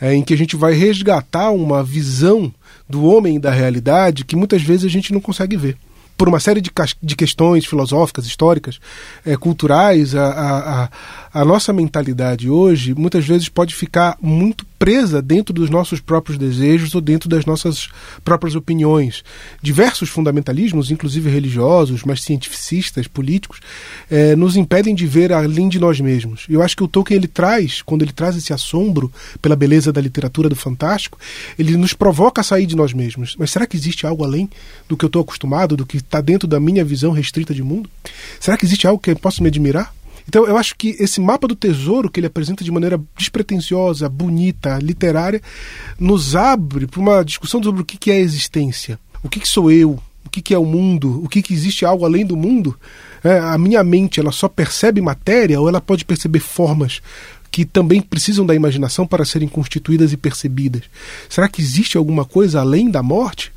[0.00, 2.52] É, em que a gente vai resgatar uma visão
[2.88, 5.76] do homem e da realidade que muitas vezes a gente não consegue ver
[6.20, 6.70] por uma série de,
[7.02, 8.78] de questões filosóficas, históricas,
[9.24, 10.28] é, culturais, a,
[11.32, 16.38] a, a, nossa mentalidade hoje muitas vezes pode ficar muito presa dentro dos nossos próprios
[16.38, 17.90] desejos ou dentro das nossas
[18.24, 19.22] próprias opiniões.
[19.60, 23.60] Diversos fundamentalismos, inclusive religiosos, mas cientificistas, políticos,
[24.10, 26.46] eh, nos impedem de ver além de nós mesmos.
[26.48, 29.12] Eu acho que o Tolkien ele traz, quando ele traz esse assombro
[29.42, 31.18] pela beleza da literatura do fantástico,
[31.58, 33.36] ele nos provoca a sair de nós mesmos.
[33.38, 34.48] Mas será que existe algo além
[34.88, 37.90] do que eu estou acostumado, do que está dentro da minha visão restrita de mundo?
[38.40, 39.92] Será que existe algo que eu posso me admirar?
[40.30, 44.78] Então, eu acho que esse mapa do tesouro que ele apresenta de maneira despretensiosa, bonita,
[44.78, 45.42] literária,
[45.98, 48.96] nos abre para uma discussão sobre o que é a existência.
[49.24, 49.98] O que, sou eu?
[50.24, 51.20] O que, é o mundo?
[51.24, 52.78] O que, existe algo além do mundo?
[53.24, 57.02] É, a minha mente ela só percebe matéria ou ela pode perceber formas
[57.50, 60.82] que também precisam da imaginação para serem constituídas e percebidas?
[61.28, 63.52] Será que existe alguma coisa além da morte?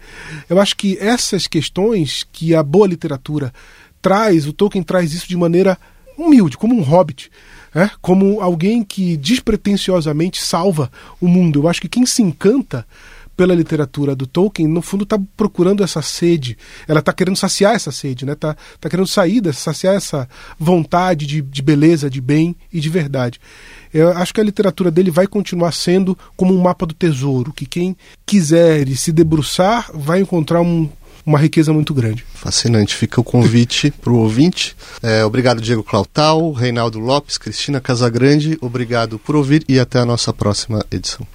[0.49, 3.53] Eu acho que essas questões que a boa literatura
[4.01, 5.77] traz, o Tolkien traz isso de maneira
[6.17, 7.31] humilde, como um hobbit.
[7.75, 11.61] É, como alguém que despretensiosamente salva o mundo.
[11.61, 12.85] Eu acho que quem se encanta
[13.35, 16.57] pela literatura do Tolkien, no fundo está procurando essa sede,
[16.87, 18.35] ela está querendo saciar essa sede, né?
[18.35, 22.89] Tá, tá querendo sair, dessa, saciar essa vontade de, de beleza, de bem e de
[22.89, 23.39] verdade.
[23.93, 27.65] Eu acho que a literatura dele vai continuar sendo como um mapa do tesouro, que
[27.65, 30.89] quem quiser se debruçar vai encontrar um,
[31.25, 32.25] uma riqueza muito grande.
[32.33, 32.95] Fascinante.
[32.95, 34.75] Fica o convite para o ouvinte.
[35.01, 38.57] É, obrigado, Diego Clautal, Reinaldo Lopes, Cristina Casagrande.
[38.61, 41.25] Obrigado por ouvir e até a nossa próxima edição.